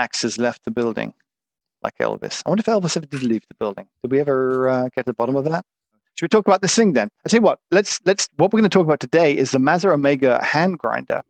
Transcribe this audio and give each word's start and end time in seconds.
Max 0.00 0.22
has 0.22 0.38
left 0.38 0.64
the 0.64 0.70
building, 0.70 1.12
like 1.82 1.96
Elvis. 1.98 2.42
I 2.44 2.48
wonder 2.48 2.62
if 2.66 2.72
Elvis 2.74 2.96
ever 2.96 3.04
did 3.04 3.22
leave 3.22 3.44
the 3.48 3.58
building. 3.62 3.86
Did 4.02 4.10
we 4.12 4.18
ever 4.20 4.40
uh, 4.74 4.88
get 4.94 5.04
to 5.04 5.10
the 5.10 5.18
bottom 5.20 5.36
of 5.36 5.44
that? 5.44 5.62
Should 6.14 6.24
we 6.24 6.28
talk 6.28 6.46
about 6.46 6.62
this 6.62 6.74
thing 6.74 6.94
then? 6.94 7.08
I 7.24 7.28
tell 7.28 7.40
you 7.40 7.42
what. 7.42 7.58
Let's 7.70 8.00
let's. 8.06 8.24
What 8.36 8.50
we're 8.50 8.60
going 8.60 8.70
to 8.70 8.76
talk 8.78 8.86
about 8.86 9.00
today 9.00 9.36
is 9.36 9.50
the 9.50 9.58
Mazzer 9.58 9.92
Omega 9.92 10.42
hand 10.42 10.78
grinder, 10.78 11.20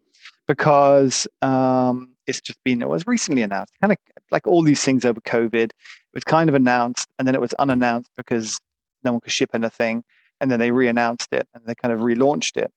because 0.46 1.26
um, 1.42 2.14
it's 2.28 2.40
just 2.40 2.62
been 2.62 2.80
it 2.80 2.88
was 2.88 3.04
recently 3.08 3.42
announced. 3.42 3.72
Kind 3.80 3.92
of 3.92 3.98
like 4.30 4.46
all 4.46 4.62
these 4.62 4.84
things 4.84 5.04
over 5.04 5.20
COVID, 5.20 5.68
it 5.70 5.74
was 6.14 6.22
kind 6.22 6.48
of 6.48 6.54
announced 6.54 7.08
and 7.18 7.26
then 7.26 7.34
it 7.34 7.40
was 7.40 7.52
unannounced 7.54 8.10
because 8.16 8.60
no 9.02 9.10
one 9.12 9.20
could 9.20 9.32
ship 9.32 9.50
anything, 9.52 10.04
and 10.40 10.48
then 10.48 10.60
they 10.60 10.70
re-announced 10.70 11.32
it 11.32 11.48
and 11.54 11.64
they 11.66 11.74
kind 11.74 11.92
of 11.92 12.00
relaunched 12.00 12.56
it. 12.56 12.70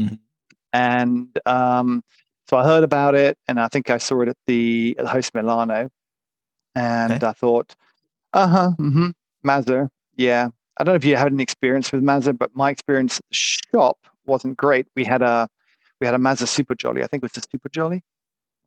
Mhm. 0.00 0.18
And 0.74 1.38
um, 1.46 2.04
so 2.50 2.56
I 2.56 2.64
heard 2.64 2.82
about 2.82 3.14
it, 3.14 3.38
and 3.46 3.60
I 3.60 3.68
think 3.68 3.90
I 3.90 3.98
saw 3.98 4.22
it 4.22 4.28
at 4.28 4.36
the 4.48 4.96
at 4.98 5.04
the 5.04 5.10
Host 5.10 5.32
Milano, 5.36 5.88
and 6.74 7.12
Okay. 7.12 7.24
I 7.26 7.32
thought, 7.32 7.76
uh 8.32 8.48
huh, 8.48 8.70
mm-hmm, 8.76 9.10
Mazzer, 9.46 9.88
yeah. 10.16 10.48
I 10.76 10.82
don't 10.82 10.94
know 10.94 10.96
if 10.96 11.04
you 11.04 11.14
had 11.14 11.32
any 11.32 11.44
experience 11.44 11.92
with 11.92 12.02
Mazzer, 12.02 12.36
but 12.36 12.50
my 12.56 12.70
experience 12.70 13.18
at 13.18 13.24
the 13.30 13.34
shop 13.36 13.98
wasn't 14.26 14.56
great. 14.56 14.88
We 14.96 15.04
had 15.04 15.22
a 15.22 15.48
we 16.00 16.06
had 16.08 16.14
a 16.14 16.18
Mazzer 16.18 16.48
Super 16.48 16.74
Jolly. 16.74 17.04
I 17.04 17.06
think 17.06 17.22
it 17.22 17.26
was 17.26 17.32
the 17.32 17.48
Super 17.48 17.68
Jolly. 17.68 18.02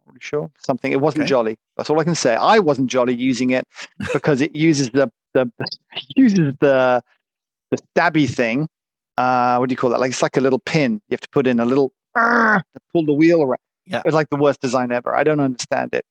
Not 0.05 0.13
really 0.13 0.19
sure. 0.21 0.49
Something. 0.59 0.93
It 0.93 1.01
wasn't 1.01 1.23
Okay. 1.23 1.29
jolly. 1.29 1.57
That's 1.75 1.89
all 1.89 1.99
I 1.99 2.05
can 2.05 2.15
say. 2.15 2.35
I 2.35 2.59
wasn't 2.59 2.89
jolly 2.89 3.15
using 3.15 3.49
it 3.49 3.67
because 4.13 4.39
it 4.39 4.55
uses 4.55 4.91
the 4.91 5.11
the 5.33 5.51
uses 6.15 6.53
the 6.61 7.03
the 7.71 7.77
stabby 7.95 8.29
thing. 8.29 8.69
Uh, 9.17 9.57
what 9.57 9.67
do 9.67 9.73
you 9.73 9.77
call 9.77 9.89
that? 9.89 9.99
Like 9.99 10.11
it's 10.11 10.21
like 10.21 10.37
a 10.37 10.41
little 10.41 10.59
pin. 10.59 11.01
You 11.09 11.15
have 11.15 11.21
to 11.21 11.29
put 11.29 11.47
in 11.47 11.59
a 11.59 11.65
little 11.65 11.91
to 12.15 12.63
pull 12.93 13.05
the 13.05 13.13
wheel 13.13 13.41
around. 13.43 13.59
Yeah. 13.85 14.01
It's 14.05 14.13
like 14.13 14.29
the 14.29 14.37
worst 14.37 14.61
design 14.61 14.91
ever. 14.91 15.13
I 15.15 15.23
don't 15.23 15.39
understand 15.39 15.93
it. 15.93 16.05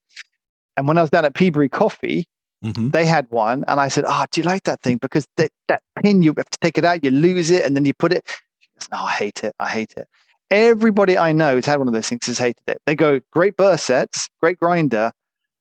And 0.76 0.86
when 0.88 0.98
I 0.98 1.02
was 1.02 1.10
down 1.10 1.24
at 1.24 1.34
Peabury 1.34 1.68
Coffee, 1.70 2.26
Mhm. 2.64 2.92
they 2.92 3.04
had 3.06 3.26
one, 3.30 3.64
and 3.66 3.80
I 3.80 3.88
said, 3.88 4.04
"Oh, 4.06 4.24
do 4.30 4.40
you 4.40 4.46
like 4.46 4.62
that 4.64 4.80
thing? 4.82 4.98
Because 4.98 5.26
that 5.36 5.50
that 5.68 5.82
pin, 6.02 6.22
you 6.22 6.32
have 6.36 6.48
to 6.48 6.58
take 6.60 6.78
it 6.78 6.84
out, 6.84 7.02
you 7.02 7.10
lose 7.10 7.50
it, 7.50 7.64
and 7.64 7.74
then 7.76 7.84
you 7.84 7.92
put 7.94 8.12
it." 8.12 8.24
She 8.60 8.68
goes, 8.78 8.88
"No, 8.92 8.98
I 8.98 9.10
hate 9.12 9.42
it. 9.42 9.54
I 9.58 9.68
hate 9.68 9.94
it." 9.96 10.06
Everybody 10.50 11.18
I 11.18 11.32
know 11.32 11.54
who's 11.54 11.66
had 11.66 11.78
one 11.78 11.88
of 11.88 11.94
those 11.94 12.08
things 12.08 12.26
has 12.26 12.38
hated 12.38 12.62
it. 12.68 12.80
They 12.86 12.94
go, 12.94 13.20
"Great 13.32 13.56
burst 13.56 13.86
sets, 13.86 14.28
great 14.40 14.60
grinder, 14.60 15.12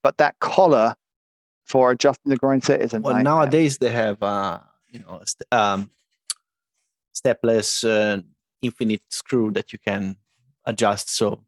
but 0.03 0.17
that 0.17 0.37
collar 0.39 0.95
for 1.65 1.89
adjusting 1.91 2.29
the 2.29 2.37
grind 2.37 2.63
set 2.65 2.81
is 2.81 2.93
a 2.93 2.99
Well, 2.99 3.13
nightmare." 3.15 3.33
nowadays 3.33 3.77
they 3.79 3.91
have, 3.91 4.21
uh, 4.21 4.59
you 4.89 4.99
know, 4.99 5.21
st- 5.25 5.51
um, 5.51 5.89
stepless 7.13 7.83
uh, 7.83 8.21
infinite 8.61 9.01
screw 9.09 9.51
that 9.51 9.73
you 9.73 9.79
can 9.79 10.17
adjust, 10.65 11.09
so 11.09 11.43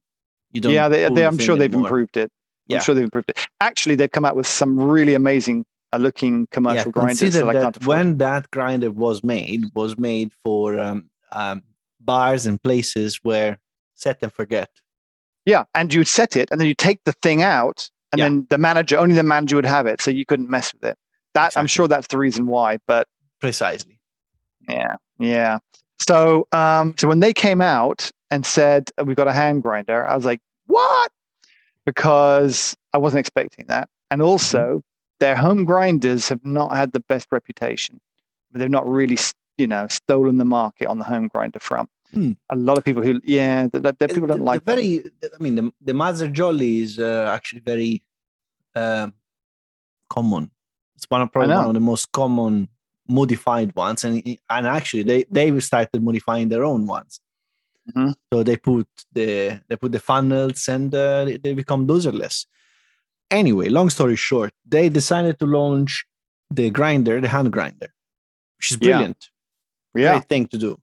you 0.54 0.62
don't. 0.62 0.72
yeah, 0.74 0.88
they, 0.88 1.10
they, 1.10 1.26
I'm 1.26 1.38
sure 1.38 1.56
they've 1.58 1.70
anymore. 1.72 1.88
improved 1.88 2.18
it. 2.18 2.32
Yeah. 2.68 2.78
I'm 2.78 2.84
sure 2.84 2.96
they've 2.96 3.04
improved 3.04 3.30
it. 3.30 3.46
Actually, 3.60 3.96
they've 3.96 4.12
come 4.12 4.24
out 4.26 4.36
with 4.36 4.48
some 4.48 4.80
really 4.80 5.14
amazing 5.16 5.66
uh, 5.92 5.98
looking 5.98 6.42
Yeah, 6.42 6.46
commercial 6.52 6.92
grinders 6.92 7.20
consider 7.20 7.46
that 7.46 7.56
I 7.58 7.62
can't 7.62 7.74
that 7.76 7.86
when 7.88 8.18
that 8.20 8.50
grinder 8.52 8.90
was 8.92 9.24
made, 9.24 9.66
was 9.76 9.98
made 9.98 10.32
for 10.44 10.80
um, 10.80 11.10
um, 11.32 11.64
bars 12.00 12.46
and 12.46 12.62
places 12.62 13.20
where 13.24 13.60
set 13.96 14.20
and 14.22 14.32
forget. 14.32 14.70
Yeah, 15.46 15.66
and 15.76 15.94
you'd 15.94 16.08
set 16.08 16.38
it, 16.38 16.50
and 16.52 16.60
then 16.62 16.68
you 16.68 16.74
take 16.76 17.02
the 17.04 17.12
thing 17.22 17.42
out, 17.44 17.90
and 18.14 18.20
Yeah. 18.20 18.26
then 18.26 18.48
the 18.50 18.58
manager, 18.58 18.98
only 18.98 19.16
the 19.16 19.24
manager 19.24 19.58
would 19.58 19.66
have 19.66 19.86
it, 19.88 20.02
so 20.02 20.10
you 20.10 20.26
couldn't 20.26 20.50
mess 20.50 20.74
with 20.74 20.86
it. 20.86 20.98
That 21.34 21.58
I'm 21.58 21.68
sure 21.68 21.88
that's 21.88 22.08
the 22.08 22.18
reason 22.18 22.46
why. 22.48 22.78
But 22.88 23.08
Precisely. 23.42 24.00
yeah, 24.70 24.96
yeah. 25.20 25.60
So, 26.00 26.48
um, 26.52 26.96
so 26.98 27.08
when 27.08 27.20
they 27.20 27.34
came 27.34 27.60
out 27.62 28.10
and 28.34 28.46
said 28.46 28.84
"Uh, 28.98 29.04
we've 29.06 29.20
got 29.22 29.28
a 29.28 29.38
hand 29.42 29.62
grinder, 29.66 30.00
I 30.12 30.16
was 30.16 30.26
like, 30.26 30.42
what? 30.68 31.10
Because 31.86 32.76
I 32.94 32.98
wasn't 32.98 33.20
expecting 33.26 33.66
that, 33.74 33.88
and 34.12 34.22
also 34.22 34.64
Mm-hmm. 34.64 34.88
their 35.20 35.36
home 35.46 35.64
grinders 35.72 36.24
have 36.32 36.44
not 36.44 36.70
had 36.80 36.90
the 36.92 37.04
best 37.12 37.28
reputation. 37.38 37.94
They've 38.52 38.70
not 38.80 38.86
really, 39.00 39.18
you 39.62 39.68
know, 39.74 39.86
stolen 39.88 40.36
the 40.44 40.50
market 40.60 40.88
on 40.92 40.98
the 41.02 41.08
home 41.14 41.28
grinder 41.34 41.60
front. 41.70 41.90
Hmm. 42.14 42.34
A 42.50 42.56
lot 42.56 42.78
of 42.78 42.84
people 42.84 43.04
who, 43.08 43.14
yeah, 43.24 43.68
that, 43.74 43.98
that 44.00 44.10
people 44.14 44.28
don't 44.28 44.40
the 44.40 44.52
like. 44.52 44.64
them. 44.66 44.76
very. 44.76 44.92
I 45.38 45.40
mean, 45.46 45.56
the 45.60 45.66
the 45.88 45.94
Mazzer 46.02 46.30
Jolly 46.38 46.74
is 46.86 47.00
uh, 47.00 47.26
actually 47.36 47.62
very 47.74 48.04
um, 48.76 49.14
common. 50.10 50.52
It's 50.96 51.08
one 51.10 51.22
of 51.24 51.32
probably 51.32 51.56
one 51.56 51.68
of 51.74 51.78
the 51.82 51.88
most 51.94 52.12
common 52.12 52.70
modified 53.08 53.70
ones, 53.76 54.04
and 54.06 54.16
and 54.56 54.64
actually 54.78 55.04
they 55.04 55.26
they 55.38 55.60
started 55.60 56.02
modifying 56.04 56.50
their 56.50 56.64
own 56.72 56.86
ones. 56.98 57.20
Mhm. 57.92 58.14
So 58.32 58.44
they 58.44 58.58
put 58.58 58.88
the 59.12 59.60
they 59.68 59.76
put 59.76 59.92
the 59.92 60.00
funnels 60.00 60.68
and 60.70 60.94
uh, 60.96 61.26
they- 61.26 61.54
become 61.54 61.86
loserless. 61.88 62.46
Anyway, 63.30 63.68
long 63.70 63.90
story 63.90 64.16
short, 64.16 64.54
they 64.66 64.90
decided 64.90 65.40
to 65.40 65.46
launch 65.46 66.06
the 66.50 66.70
grinder, 66.70 67.20
the 67.20 67.28
hand 67.28 67.52
grinder, 67.52 67.90
which 68.58 68.72
is 68.72 68.78
brilliant. 68.78 69.30
Yeah. 69.96 70.14
Great 70.14 70.30
thing 70.30 70.48
to 70.48 70.58
do. 70.58 70.78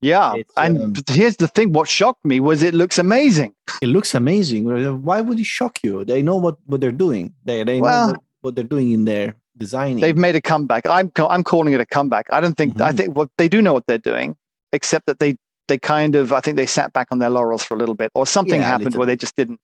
Yeah, 0.00 0.34
It's, 0.34 0.52
and 0.56 0.78
um, 0.82 0.94
here's 1.10 1.36
the 1.36 1.46
thing: 1.46 1.72
what 1.72 1.88
shocked 1.88 2.24
me 2.24 2.40
was 2.40 2.62
it 2.64 2.74
looks 2.74 2.98
amazing. 2.98 3.54
it 3.80 3.86
looks 3.86 4.14
amazing. 4.16 4.64
Why 5.04 5.20
would 5.20 5.38
it 5.38 5.46
shock 5.46 5.78
you? 5.84 6.04
They 6.04 6.22
know 6.22 6.34
what, 6.36 6.56
what 6.66 6.80
they're 6.80 6.90
doing. 7.06 7.34
They 7.44 7.62
they 7.62 7.80
Well- 7.80 8.08
know 8.08 8.12
what, 8.14 8.20
what 8.40 8.54
they're 8.56 8.64
doing 8.76 8.90
in 8.90 9.04
their 9.04 9.36
designing. 9.56 10.00
They've 10.00 10.16
made 10.16 10.34
a 10.34 10.40
comeback. 10.40 10.86
I'm 10.86 11.12
I'm 11.30 11.44
calling 11.44 11.72
it 11.72 11.80
a 11.80 11.86
comeback. 11.86 12.26
I 12.32 12.40
don't 12.40 12.56
think 12.56 12.80
I 12.80 12.90
Mhm. 12.90 12.96
think 12.96 13.16
what 13.16 13.28
they 13.38 13.48
do 13.48 13.62
know 13.62 13.72
what 13.74 13.86
they're 13.86 14.06
doing, 14.12 14.34
except 14.72 15.06
that 15.06 15.20
they 15.20 15.36
they 15.72 15.78
kind 15.78 16.14
of 16.14 16.32
I 16.38 16.40
think 16.40 16.56
they 16.58 16.66
sat 16.66 16.92
back 16.92 17.08
on 17.12 17.18
their 17.18 17.30
laurels 17.30 17.64
for 17.64 17.74
a 17.74 17.78
little 17.78 17.94
bit, 18.02 18.10
or 18.14 18.26
something 18.26 18.60
Yeah, 18.60 18.66
happened 18.74 18.94
where 18.94 19.06
they 19.06 19.16
just 19.16 19.36
didn't. 19.40 19.60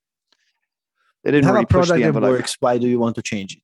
They 1.23 1.31
didn't 1.33 1.45
have 1.45 1.55
really 1.55 1.65
a 1.65 1.67
push 1.67 1.89
the 1.89 1.95
product 1.95 2.01
that 2.01 2.07
envelope 2.07 2.31
works. 2.39 2.57
Why 2.61 2.79
do 2.79 2.89
you 2.89 2.99
want 2.99 3.15
to 3.17 3.23
change 3.23 3.51
it? 3.61 3.63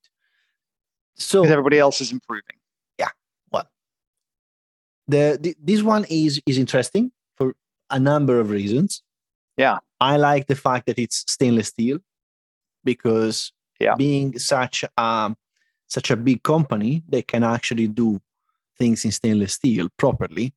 So 1.15 1.41
because 1.41 1.53
everybody 1.53 1.78
else 1.78 2.00
is 2.05 2.12
improving. 2.12 2.59
Yeah. 2.99 3.12
the, 5.09 5.38
the 5.41 5.50
this 5.71 5.82
one 5.82 6.05
is 6.22 6.32
is 6.50 6.59
interesting 6.59 7.12
for 7.37 7.55
a 7.91 7.99
number 7.99 8.41
of 8.41 8.50
reasons. 8.50 9.03
Yeah. 9.56 9.78
I 10.00 10.16
like 10.16 10.47
the 10.47 10.56
fact 10.56 10.87
that 10.87 10.99
it's 10.99 11.25
stainless 11.37 11.69
steel 11.69 11.99
because 12.91 13.37
Yeah. 13.81 13.94
being 13.97 14.38
such 14.38 14.84
a 14.99 15.34
such 15.97 16.11
a 16.11 16.16
big 16.16 16.43
company, 16.43 16.93
they 17.09 17.22
can 17.22 17.43
actually 17.56 17.88
do 17.88 18.21
things 18.78 19.05
in 19.06 19.12
stainless 19.12 19.53
steel 19.55 19.88
properly. 19.97 20.53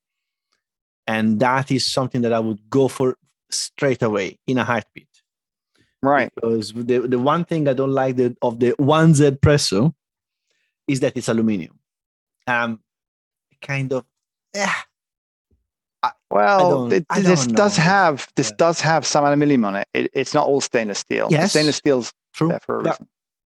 And 1.07 1.39
that 1.39 1.71
is 1.71 1.85
something 1.85 2.21
that 2.21 2.33
I 2.33 2.39
would 2.39 2.69
go 2.69 2.87
for 2.89 3.15
straight 3.49 4.03
away 4.03 4.37
in 4.45 4.57
a 4.57 4.63
heartbeat. 4.65 5.07
Right. 6.03 6.31
Because 6.35 6.73
the, 6.73 6.99
the 6.99 7.17
one 7.17 7.45
thing 7.45 7.67
I 7.67 7.73
don't 7.73 7.93
like 7.93 8.17
the, 8.17 8.35
of 8.41 8.59
the 8.59 8.73
1Z 8.73 9.39
Presso 9.39 9.93
is 10.87 10.99
that 10.99 11.15
it's 11.17 11.27
aluminum. 11.29 11.79
Um, 12.45 12.81
kind 13.61 13.91
of, 13.93 14.05
eh, 14.53 14.71
Well, 16.29 16.91
it, 16.93 17.05
this 17.15 17.47
does 17.47 17.77
know. 17.77 17.83
have 17.83 18.27
this 18.35 18.49
Yeah. 18.49 18.55
does 18.57 18.81
have 18.81 19.05
some 19.05 19.23
aluminium 19.25 19.65
on 19.65 19.75
it. 19.77 19.87
it. 19.93 20.11
It's 20.13 20.33
not 20.33 20.45
all 20.47 20.61
stainless 20.61 20.99
steel. 20.99 21.27
Yes. 21.31 21.51
stainless 21.51 21.77
steel's 21.77 22.13
true. 22.33 22.49
there 22.49 22.59
for 22.59 22.79
a 22.79 22.83
reason. 22.83 23.07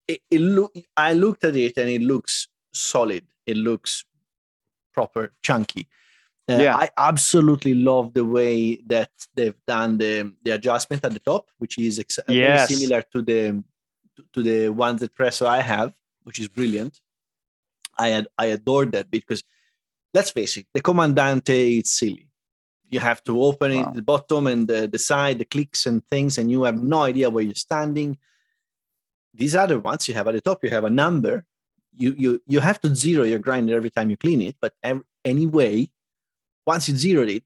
it, 0.08 0.22
it 0.32 0.40
look, 0.42 0.74
I 0.96 1.14
looked 1.14 1.44
at 1.44 1.56
it 1.56 1.78
and 1.78 1.90
it 1.90 2.02
looks 2.02 2.48
solid. 2.74 3.26
It 3.46 3.58
looks 3.58 4.06
proper, 4.94 5.34
chunky. 5.44 5.88
Uh, 6.50 6.58
Yeah. 6.64 6.76
I 6.78 6.90
absolutely 6.98 7.74
love 7.74 8.14
the 8.14 8.24
way 8.26 8.78
that 8.88 9.12
they've 9.36 9.60
done 9.68 9.98
the, 9.98 10.34
the 10.44 10.52
adjustment 10.52 11.04
at 11.06 11.12
the 11.14 11.20
top, 11.20 11.50
which 11.58 11.78
is 11.78 12.00
ex- 12.00 12.20
very 12.28 12.68
similar 12.68 13.02
to 13.14 13.22
the 13.22 13.64
to 14.34 14.42
the 14.42 14.70
one 14.70 14.96
that 14.98 15.14
Presso 15.14 15.46
I 15.46 15.62
have, 15.62 15.94
which 16.24 16.40
is 16.40 16.48
brilliant. 16.48 17.00
I 18.00 18.12
ad- 18.12 18.28
I 18.38 18.46
adore 18.58 18.86
that 18.96 19.12
because 19.12 19.44
let's 20.14 20.32
face 20.32 20.58
it, 20.58 20.66
the 20.74 20.82
Comandante 20.82 21.78
it's 21.80 21.94
silly. 22.00 22.28
You 22.90 23.00
have 23.02 23.22
to 23.26 23.34
open 23.44 23.72
it 23.74 23.86
Wow. 23.86 23.92
the 23.94 24.02
bottom 24.02 24.48
and 24.48 24.66
the, 24.68 24.88
the 24.88 24.98
side, 25.00 25.38
the 25.40 25.46
clicks 25.46 25.86
and 25.86 26.02
things, 26.10 26.38
and 26.38 26.50
you 26.50 26.64
have 26.64 26.82
no 26.82 27.04
idea 27.04 27.30
where 27.30 27.44
you're 27.44 27.54
standing. 27.70 28.18
These 29.34 29.56
other 29.56 29.80
ones 29.80 30.08
you 30.08 30.14
have 30.16 30.28
at 30.30 30.34
the 30.36 30.42
top, 30.42 30.64
you 30.64 30.70
have 30.70 30.86
a 30.86 30.90
number. 30.90 31.46
You 32.04 32.16
you 32.18 32.42
you 32.48 32.60
have 32.62 32.80
to 32.82 32.96
zero 32.96 33.24
your 33.26 33.40
grinder 33.40 33.76
every 33.76 33.90
time 33.92 34.10
you 34.10 34.18
clean 34.18 34.42
it, 34.42 34.56
but 34.62 34.74
ev- 34.84 35.04
anyway, 35.26 35.90
once 36.68 36.88
you 36.90 36.96
zeroed 36.96 37.30
it, 37.30 37.44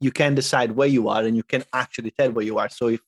you 0.00 0.10
can 0.12 0.34
decide 0.34 0.72
where 0.72 0.88
you 0.88 1.08
are 1.08 1.22
and 1.22 1.36
you 1.36 1.42
can 1.42 1.64
actually 1.72 2.10
tell 2.12 2.30
where 2.30 2.44
you 2.44 2.58
are. 2.58 2.68
So 2.68 2.88
if 2.88 3.00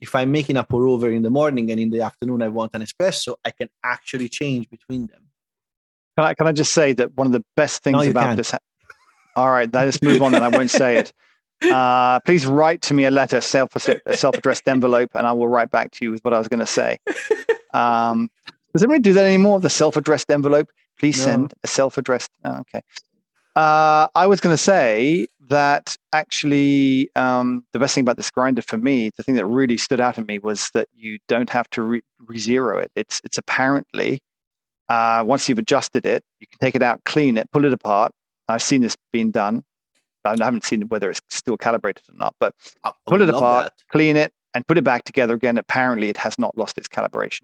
if 0.00 0.14
I'm 0.14 0.30
making 0.32 0.56
a 0.56 0.64
pour 0.64 0.86
over 0.86 1.10
in 1.10 1.22
the 1.22 1.28
morning 1.30 1.70
and 1.70 1.78
in 1.78 1.90
the 1.90 2.00
afternoon 2.00 2.40
I 2.42 2.48
want 2.48 2.70
an 2.74 2.82
espresso, 2.82 3.34
I 3.44 3.50
can 3.50 3.68
actually 3.84 4.28
change 4.30 4.70
between 4.70 5.06
them. 5.08 5.22
Can 6.16 6.24
I, 6.28 6.34
can 6.34 6.46
I 6.46 6.52
just 6.52 6.72
say 6.72 6.94
that 6.94 7.14
one 7.16 7.26
of 7.26 7.32
the 7.34 7.44
best 7.54 7.82
things 7.82 7.98
No, 8.04 8.10
about 8.10 8.24
can't. 8.28 8.36
this? 8.38 8.54
All 9.36 9.50
right, 9.50 9.68
let's 9.72 10.00
move 10.02 10.22
on. 10.22 10.34
and 10.34 10.42
I 10.44 10.48
won't 10.48 10.70
say 10.70 10.96
it. 10.98 11.12
Uh, 11.62 12.18
please 12.20 12.46
write 12.46 12.80
to 12.80 12.94
me 12.94 13.04
a 13.04 13.10
letter, 13.10 13.38
self 13.42 13.76
a 13.76 14.16
self-addressed 14.16 14.66
envelope, 14.66 15.10
and 15.14 15.26
I 15.26 15.32
will 15.32 15.46
write 15.46 15.70
back 15.70 15.90
to 15.90 15.98
you 16.06 16.10
with 16.10 16.24
what 16.24 16.32
I 16.32 16.38
was 16.38 16.48
going 16.48 16.60
to 16.60 16.72
say. 16.80 16.96
Um, 17.74 18.30
does 18.72 18.82
anybody 18.82 19.02
do 19.02 19.12
that 19.12 19.26
anymore? 19.26 19.60
The 19.60 19.68
self-addressed 19.68 20.30
envelope. 20.30 20.68
Please 20.98 21.18
No. 21.18 21.24
send 21.24 21.54
a 21.62 21.66
self-addressed. 21.66 22.30
Oh, 22.46 22.60
okay. 22.60 22.80
Uh, 23.60 24.08
I 24.14 24.26
was 24.26 24.40
going 24.40 24.54
to 24.54 24.62
say 24.74 25.26
that 25.48 25.94
actually 26.14 27.10
um, 27.14 27.62
the 27.74 27.78
best 27.78 27.94
thing 27.94 28.00
about 28.00 28.16
this 28.16 28.30
grinder 28.30 28.62
for 28.62 28.78
me, 28.78 29.10
the 29.18 29.22
thing 29.22 29.34
that 29.34 29.44
really 29.44 29.76
stood 29.76 30.00
out 30.00 30.14
to 30.14 30.24
me 30.24 30.38
was 30.38 30.70
that 30.72 30.88
you 30.96 31.18
don't 31.28 31.50
have 31.50 31.68
to 31.70 31.82
re- 31.82 32.02
re-zero 32.26 32.78
it. 32.78 32.90
It's 32.94 33.20
it's 33.22 33.36
apparently 33.36 34.22
uh, 34.88 35.24
once 35.26 35.46
you've 35.46 35.58
adjusted 35.58 36.06
it, 36.06 36.24
you 36.40 36.46
can 36.46 36.58
take 36.58 36.74
it 36.74 36.82
out, 36.82 37.04
clean 37.04 37.36
it, 37.36 37.50
pull 37.50 37.66
it 37.66 37.72
apart. 37.74 38.12
I've 38.48 38.62
seen 38.62 38.80
this 38.80 38.96
being 39.12 39.30
done. 39.30 39.62
I 40.24 40.36
haven't 40.40 40.64
seen 40.64 40.80
whether 40.88 41.10
it's 41.10 41.20
still 41.28 41.58
calibrated 41.58 42.04
or 42.08 42.16
not, 42.16 42.34
but 42.40 42.54
I 42.82 42.92
pull 43.06 43.20
it 43.20 43.28
apart, 43.28 43.64
that. 43.64 43.72
clean 43.92 44.16
it, 44.16 44.32
and 44.54 44.66
put 44.66 44.78
it 44.78 44.84
back 44.84 45.04
together 45.04 45.34
again. 45.34 45.58
Apparently, 45.58 46.08
it 46.08 46.16
has 46.16 46.38
not 46.38 46.56
lost 46.56 46.78
its 46.78 46.88
calibration. 46.88 47.42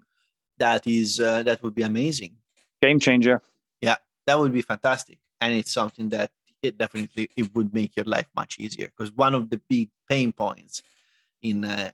That 0.57 0.87
is 0.87 1.19
uh, 1.19 1.43
that 1.43 1.61
would 1.61 1.75
be 1.75 1.83
amazing. 1.83 2.37
Game 2.81 2.99
changer. 2.99 3.43
Yeah, 3.81 3.97
that 4.25 4.39
would 4.39 4.51
be 4.51 4.63
fantastic, 4.63 5.19
and 5.41 5.53
it's 5.53 5.71
something 5.71 6.09
that 6.09 6.31
it 6.61 6.77
definitely 6.77 7.29
it 7.35 7.53
would 7.55 7.73
make 7.73 7.95
your 7.95 8.05
life 8.05 8.27
much 8.35 8.59
easier. 8.59 8.87
Because 8.87 9.11
one 9.11 9.35
of 9.35 9.49
the 9.49 9.61
big 9.69 9.89
pain 10.09 10.31
points 10.31 10.81
in 11.41 11.65
uh, 11.65 11.91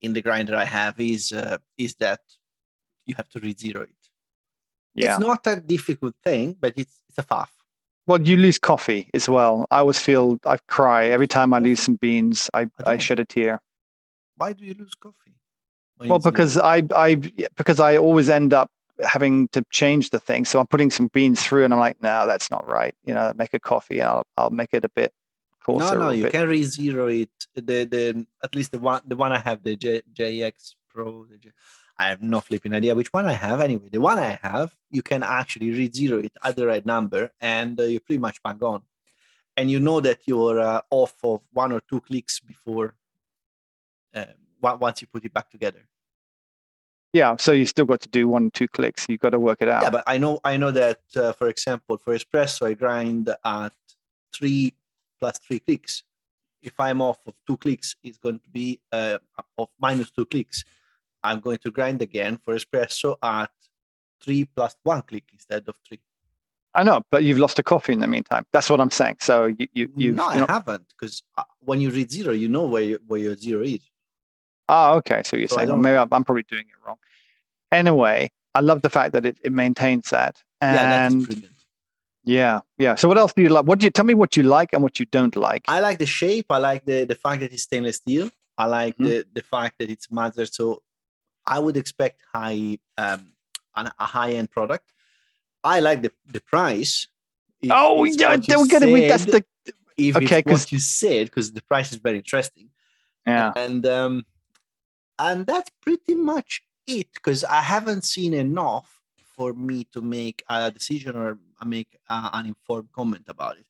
in 0.00 0.12
the 0.12 0.22
grinder 0.22 0.56
I 0.56 0.64
have 0.64 0.98
is 1.00 1.32
uh, 1.32 1.58
is 1.78 1.94
that 1.96 2.20
you 3.06 3.14
have 3.16 3.28
to 3.30 3.40
re-zero 3.40 3.82
it. 3.82 3.90
Yeah. 4.94 5.16
It's 5.16 5.20
not 5.20 5.46
a 5.46 5.56
difficult 5.56 6.14
thing, 6.22 6.56
but 6.60 6.74
it's 6.76 7.00
it's 7.08 7.18
a 7.18 7.22
faff. 7.22 7.48
Well, 8.06 8.20
you 8.20 8.36
lose 8.36 8.58
coffee 8.58 9.08
as 9.14 9.28
well. 9.28 9.66
I 9.70 9.78
always 9.78 9.98
feel 9.98 10.38
I 10.44 10.56
cry 10.68 11.06
every 11.06 11.28
time 11.28 11.54
I 11.54 11.60
lose 11.60 11.80
some 11.80 11.94
beans. 11.96 12.50
I, 12.52 12.62
I 12.84 12.92
I 12.92 12.98
shed 12.98 13.20
a 13.20 13.24
tear. 13.24 13.60
Why 14.36 14.52
do 14.52 14.64
you 14.64 14.74
lose 14.74 14.94
coffee? 14.94 15.34
Well, 16.00 16.18
because 16.18 16.58
I 16.58 16.82
I 16.96 17.14
because 17.56 17.78
I 17.80 17.96
always 17.96 18.28
end 18.28 18.52
up 18.52 18.70
having 19.04 19.48
to 19.48 19.64
change 19.70 20.10
the 20.10 20.20
thing. 20.20 20.44
So 20.44 20.60
I'm 20.60 20.66
putting 20.66 20.90
some 20.90 21.08
beans 21.08 21.42
through, 21.42 21.64
and 21.64 21.72
I'm 21.72 21.80
like, 21.80 22.02
no, 22.02 22.26
that's 22.26 22.50
not 22.50 22.66
right. 22.68 22.94
You 23.04 23.14
know, 23.14 23.32
make 23.36 23.54
a 23.54 23.60
coffee. 23.60 24.00
And 24.00 24.08
I'll 24.08 24.26
I'll 24.36 24.50
make 24.50 24.70
it 24.72 24.84
a 24.84 24.88
bit 24.88 25.12
coarser. 25.64 25.98
no, 25.98 26.06
no, 26.06 26.10
you 26.10 26.24
bit. 26.24 26.32
can 26.32 26.48
re-zero 26.48 27.08
it. 27.08 27.30
The 27.54 27.84
the 27.84 28.26
at 28.42 28.54
least 28.54 28.72
the 28.72 28.78
one 28.78 29.02
the 29.06 29.16
one 29.16 29.32
I 29.32 29.38
have 29.38 29.62
the 29.62 29.76
J, 29.76 30.02
JX 30.12 30.74
Pro. 30.88 31.24
The 31.24 31.38
J, 31.38 31.50
I 31.98 32.08
have 32.08 32.22
no 32.22 32.40
flipping 32.40 32.74
idea 32.74 32.94
which 32.94 33.12
one 33.12 33.26
I 33.26 33.34
have. 33.34 33.60
Anyway, 33.60 33.88
the 33.90 34.00
one 34.00 34.18
I 34.18 34.38
have, 34.42 34.74
you 34.90 35.02
can 35.02 35.22
actually 35.22 35.70
re-zero 35.70 36.18
it 36.18 36.32
at 36.42 36.56
the 36.56 36.66
right 36.66 36.84
number, 36.84 37.30
and 37.40 37.78
uh, 37.78 37.84
you're 37.84 38.00
pretty 38.00 38.18
much 38.18 38.42
bang 38.42 38.62
on. 38.62 38.82
And 39.56 39.70
you 39.70 39.80
know 39.80 40.00
that 40.00 40.20
you're 40.24 40.58
uh, 40.58 40.80
off 40.90 41.14
of 41.22 41.42
one 41.52 41.72
or 41.72 41.80
two 41.80 42.00
clicks 42.00 42.40
before. 42.40 42.94
Uh, 44.14 44.24
once 44.62 45.00
you 45.00 45.08
put 45.08 45.24
it 45.24 45.32
back 45.32 45.50
together. 45.50 45.82
Yeah. 47.12 47.36
So 47.36 47.52
you 47.52 47.66
still 47.66 47.84
got 47.84 48.00
to 48.00 48.08
do 48.08 48.28
one 48.28 48.50
two 48.50 48.68
clicks. 48.68 49.06
You've 49.08 49.20
got 49.20 49.30
to 49.30 49.38
work 49.38 49.58
it 49.60 49.68
out. 49.68 49.82
Yeah, 49.82 49.90
but 49.90 50.04
I 50.06 50.18
know 50.18 50.40
I 50.44 50.56
know 50.56 50.70
that 50.70 51.00
uh, 51.16 51.32
for 51.32 51.48
example, 51.48 51.98
for 51.98 52.16
espresso, 52.16 52.66
I 52.66 52.74
grind 52.74 53.28
at 53.44 53.72
three 54.32 54.74
plus 55.20 55.38
three 55.38 55.60
clicks. 55.60 56.04
If 56.62 56.78
I'm 56.78 57.02
off 57.02 57.18
of 57.26 57.34
two 57.46 57.56
clicks, 57.56 57.96
it's 58.02 58.18
going 58.18 58.38
to 58.38 58.48
be 58.50 58.80
uh, 58.92 59.18
of 59.58 59.68
minus 59.80 60.10
two 60.10 60.24
clicks. 60.24 60.64
I'm 61.22 61.40
going 61.40 61.58
to 61.58 61.70
grind 61.70 62.02
again 62.02 62.38
for 62.44 62.54
espresso 62.54 63.16
at 63.22 63.50
three 64.20 64.44
plus 64.44 64.76
one 64.82 65.02
click 65.02 65.24
instead 65.32 65.68
of 65.68 65.74
three. 65.86 66.00
I 66.74 66.84
know, 66.84 67.02
but 67.10 67.22
you've 67.22 67.38
lost 67.38 67.58
a 67.58 67.62
coffee 67.62 67.92
in 67.92 68.00
the 68.00 68.06
meantime. 68.06 68.46
That's 68.52 68.70
what 68.70 68.80
I'm 68.80 68.90
saying. 68.90 69.16
So 69.20 69.46
you 69.46 69.68
you 69.74 69.92
you. 69.96 70.12
no, 70.12 70.28
I 70.28 70.38
not- 70.38 70.50
haven't 70.50 70.86
because 70.88 71.22
when 71.60 71.80
you 71.80 71.90
read 71.90 72.10
zero, 72.10 72.32
you 72.32 72.48
know 72.48 72.64
where 72.64 72.82
you, 72.82 72.98
where 73.06 73.20
your 73.20 73.36
zero 73.36 73.62
is. 73.62 73.80
Ah, 74.68 74.94
okay. 74.94 75.22
So 75.24 75.36
you're 75.36 75.48
So 75.48 75.56
saying 75.56 75.68
well, 75.68 75.76
maybe 75.76 75.96
I'm, 75.96 76.08
I'm 76.12 76.24
probably 76.24 76.44
doing 76.44 76.64
it 76.68 76.86
wrong. 76.86 76.96
Anyway, 77.70 78.30
I 78.54 78.60
love 78.60 78.82
the 78.82 78.90
fact 78.90 79.12
that 79.12 79.24
it, 79.26 79.38
it 79.42 79.52
maintains 79.52 80.10
that. 80.10 80.42
And 80.60 80.74
yeah, 80.76 80.98
that's 81.00 81.14
brilliant. 81.26 81.54
yeah, 82.24 82.60
yeah. 82.78 82.94
So 82.94 83.08
what 83.08 83.18
else 83.18 83.32
do 83.32 83.42
you 83.42 83.48
like? 83.48 83.64
What 83.66 83.78
do 83.80 83.84
you 83.86 83.90
tell 83.90 84.04
me 84.04 84.14
what 84.14 84.36
you 84.36 84.42
like 84.44 84.72
and 84.72 84.82
what 84.82 85.00
you 85.00 85.06
don't 85.06 85.34
like? 85.36 85.64
I 85.68 85.80
like 85.80 85.98
the 85.98 86.06
shape. 86.06 86.46
I 86.50 86.58
like 86.58 86.84
the 86.84 87.04
the 87.04 87.14
fact 87.14 87.40
that 87.40 87.52
it's 87.52 87.62
stainless 87.64 87.96
steel. 87.96 88.30
I 88.56 88.66
like 88.66 88.96
Mhm. 88.98 89.04
the 89.06 89.26
the 89.32 89.42
fact 89.42 89.78
that 89.78 89.90
it's 89.90 90.06
Mazzer. 90.08 90.50
So 90.52 90.82
I 91.46 91.58
would 91.58 91.76
expect 91.76 92.22
high 92.32 92.78
um 92.98 93.32
an, 93.74 93.90
a 93.98 94.04
high 94.04 94.32
end 94.32 94.50
product. 94.50 94.84
I 95.64 95.80
like 95.80 96.02
the 96.02 96.12
the 96.26 96.40
price. 96.40 97.08
If 97.60 97.70
oh 97.74 98.04
yeah, 98.04 98.36
don't 98.36 98.70
get 98.70 98.82
it. 98.82 99.08
That's 99.08 99.24
the 99.24 99.44
if 99.96 100.16
okay, 100.16 100.38
it's 100.40 100.50
what 100.50 100.72
you 100.72 100.78
said 100.78 101.26
because 101.26 101.52
the 101.52 101.62
price 101.62 101.92
is 101.92 101.98
very 101.98 102.18
interesting. 102.18 102.70
yeah. 103.26 103.52
and 103.56 103.86
um 103.86 104.26
and 105.18 105.46
that's 105.46 105.70
pretty 105.80 106.14
much 106.14 106.62
it 106.86 107.12
because 107.14 107.44
I 107.44 107.60
haven't 107.60 108.04
seen 108.04 108.34
enough 108.34 109.00
for 109.36 109.52
me 109.52 109.84
to 109.92 110.00
make 110.00 110.42
a 110.48 110.70
decision 110.70 111.16
or 111.16 111.38
make 111.64 111.98
uh, 112.08 112.30
an 112.32 112.46
informed 112.46 112.92
comment 112.92 113.24
about 113.28 113.58
it. 113.58 113.66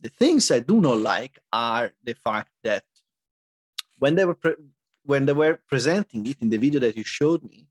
The 0.00 0.10
things 0.10 0.50
I 0.50 0.60
do 0.60 0.80
not 0.80 0.98
like 0.98 1.38
are 1.52 1.92
the 2.04 2.14
fact 2.14 2.50
that 2.62 2.84
when 3.98 4.14
they 4.14 4.24
were 4.24 4.34
pre- 4.34 4.62
when 5.04 5.24
they 5.24 5.32
were 5.32 5.60
presenting 5.68 6.26
it 6.26 6.36
in 6.40 6.50
the 6.50 6.58
video 6.58 6.80
that 6.80 6.96
you 6.96 7.04
showed 7.04 7.42
me, 7.44 7.68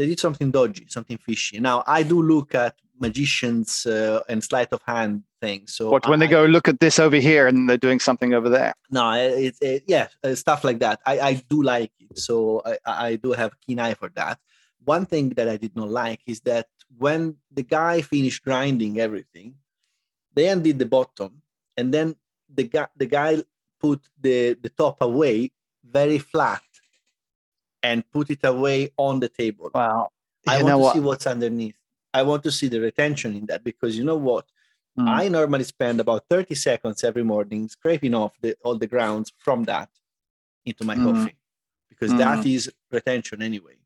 they 0.00 0.06
did 0.06 0.18
something 0.18 0.50
dodgy, 0.50 0.86
something 0.88 1.18
fishy. 1.18 1.60
Now 1.60 1.84
I 1.86 2.02
do 2.02 2.22
look 2.22 2.54
at 2.54 2.74
magicians 2.98 3.84
uh, 3.84 4.22
and 4.30 4.42
sleight 4.42 4.72
of 4.72 4.80
hand 4.86 5.24
things. 5.42 5.74
So 5.74 5.90
What 5.90 6.08
when 6.08 6.20
they 6.20 6.26
go 6.26 6.44
look 6.46 6.68
at 6.68 6.80
this 6.80 6.98
over 6.98 7.16
here 7.16 7.46
and 7.46 7.68
they're 7.68 7.76
doing 7.88 8.00
something 8.00 8.32
over 8.32 8.48
there? 8.48 8.72
no 8.90 9.12
it's 9.12 9.58
it, 9.60 9.84
yeah 9.86 10.08
uh, 10.24 10.34
stuff 10.34 10.64
like 10.64 10.78
that 10.80 11.00
i 11.06 11.14
i 11.30 11.32
do 11.52 11.62
like 11.62 11.92
it 12.00 12.18
so 12.18 12.60
I, 12.70 12.72
I 12.86 13.06
I 13.10 13.16
do 13.16 13.30
have 13.32 13.52
keen 13.64 13.78
eye 13.86 13.94
for 13.94 14.10
that 14.20 14.36
one 14.94 15.04
thing 15.06 15.26
that 15.38 15.48
i 15.48 15.56
did 15.64 15.74
not 15.80 15.88
like 16.02 16.20
is 16.26 16.40
that 16.50 16.68
when 17.04 17.20
the 17.58 17.62
guy 17.62 17.94
finished 18.02 18.40
grinding 18.48 18.94
everything 19.06 19.48
they 20.34 20.46
undid 20.48 20.78
the 20.78 20.90
bottom 20.96 21.30
and 21.78 21.86
then 21.94 22.16
the 22.58 22.64
guy 22.64 22.88
the 23.02 23.06
guy 23.18 23.32
put 23.84 24.00
the 24.26 24.38
the 24.64 24.72
top 24.82 24.96
away 25.00 25.36
very 25.98 26.18
flat 26.18 26.62
and 27.82 28.04
put 28.12 28.30
it 28.30 28.40
away 28.44 28.90
on 28.96 29.20
the 29.20 29.28
table 29.28 29.70
Wow. 29.74 30.10
i 30.46 30.58
you 30.58 30.64
want 30.64 30.74
to 30.74 30.78
what? 30.78 30.94
see 30.94 31.00
what's 31.00 31.26
underneath 31.26 31.76
i 32.14 32.22
want 32.22 32.42
to 32.44 32.52
see 32.52 32.68
the 32.68 32.80
retention 32.80 33.34
in 33.36 33.46
that 33.46 33.62
because 33.64 33.96
you 33.98 34.04
know 34.04 34.16
what 34.16 34.46
Mm. 34.98 35.08
I 35.08 35.28
normally 35.28 35.62
spend 35.62 36.00
about 36.00 36.24
30 36.28 36.56
seconds 36.56 37.04
every 37.04 37.22
morning 37.22 37.68
scraping 37.68 38.12
off 38.12 38.32
the, 38.42 38.56
all 38.64 38.76
the 38.76 38.88
grounds 38.88 39.32
from 39.38 39.62
that 39.64 39.88
into 40.64 40.82
my 40.84 40.96
Mm. 40.96 41.04
coffee 41.06 41.36
because 41.88 42.10
that 42.14 42.44
is 42.44 42.68
retention 42.90 43.40
anyway. 43.40 43.76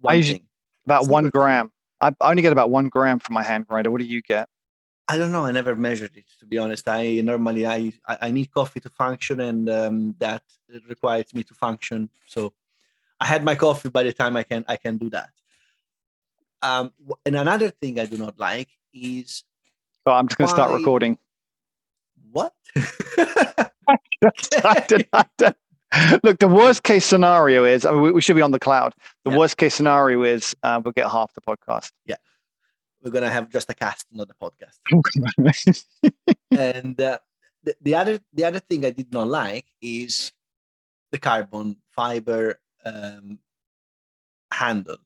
One 0.00 0.16
usually- 0.16 0.38
thing. 0.40 0.48
about 0.84 1.00
It's 1.04 1.08
one 1.10 1.30
gram. 1.30 1.72
I 2.02 2.08
I 2.20 2.30
only 2.30 2.42
get 2.42 2.52
about 2.52 2.68
one 2.70 2.88
gram 2.90 3.18
from 3.20 3.34
my 3.40 3.42
hand 3.42 3.66
grinder. 3.68 3.90
What 3.90 4.02
do 4.02 4.06
you 4.06 4.20
get? 4.20 4.50
I 5.08 5.16
don't 5.16 5.32
know. 5.32 5.46
I 5.46 5.52
never 5.60 5.74
measured 5.74 6.14
it 6.20 6.26
to 6.40 6.46
be 6.46 6.58
honest. 6.58 6.86
I 6.86 7.22
normally 7.32 7.64
I 7.66 7.78
I 8.06 8.14
I 8.26 8.30
need 8.30 8.48
coffee 8.58 8.80
to 8.86 8.90
function, 8.90 9.36
and 9.40 9.62
um, 9.80 9.96
that 10.24 10.42
requires 10.94 11.32
me 11.36 11.42
to 11.44 11.54
function. 11.54 12.10
So 12.26 12.52
I 13.20 13.26
had 13.26 13.44
my 13.44 13.54
coffee 13.54 13.88
by 13.88 14.02
the 14.04 14.12
time 14.12 14.36
I 14.36 14.42
can 14.44 14.64
I 14.68 14.76
can 14.76 14.96
do 14.98 15.10
that. 15.10 15.30
Um, 16.62 16.92
and 17.24 17.36
another 17.36 17.70
thing 17.70 17.98
I 18.00 18.06
do 18.06 18.16
not 18.18 18.38
like 18.38 18.68
is 18.92 19.44
Oh, 20.06 20.12
I'm 20.12 20.26
just 20.28 20.38
going 20.38 20.48
to 20.48 20.54
start 20.54 20.72
recording. 20.72 21.18
what? 22.32 22.54
I 22.76 23.70
did- 24.88 25.08
I 25.12 25.24
did- 25.36 25.54
Look, 26.22 26.38
the 26.38 26.48
worst 26.48 26.82
case 26.82 27.06
scenario 27.06 27.64
is 27.64 27.86
I 27.86 27.92
mean, 27.92 28.02
we, 28.02 28.12
we 28.12 28.20
should 28.20 28.36
be 28.36 28.42
on 28.42 28.50
the 28.50 28.58
cloud. 28.58 28.92
The 29.24 29.30
Yeah. 29.30 29.38
worst 29.38 29.56
case 29.56 29.74
scenario 29.74 30.22
is 30.22 30.54
uh, 30.62 30.80
we'll 30.84 30.92
get 30.92 31.10
half 31.10 31.32
the 31.34 31.40
podcast. 31.40 31.92
Yeah. 32.04 32.16
We're 33.02 33.10
gonna 33.10 33.30
have 33.30 33.48
just 33.48 33.70
a 33.70 33.74
cast, 33.74 34.04
not 34.12 34.28
a 34.28 34.34
podcast. 34.34 35.84
and 36.50 37.00
uh, 37.00 37.18
the, 37.62 37.74
the 37.80 37.94
other 37.94 38.20
the 38.34 38.44
other 38.44 38.58
thing 38.60 38.84
I 38.84 38.90
did 38.90 39.10
not 39.12 39.28
like 39.28 39.64
is 39.80 40.32
the 41.12 41.18
carbon 41.18 41.76
fiber 41.96 42.60
um, 42.84 43.38
handle. 44.50 44.98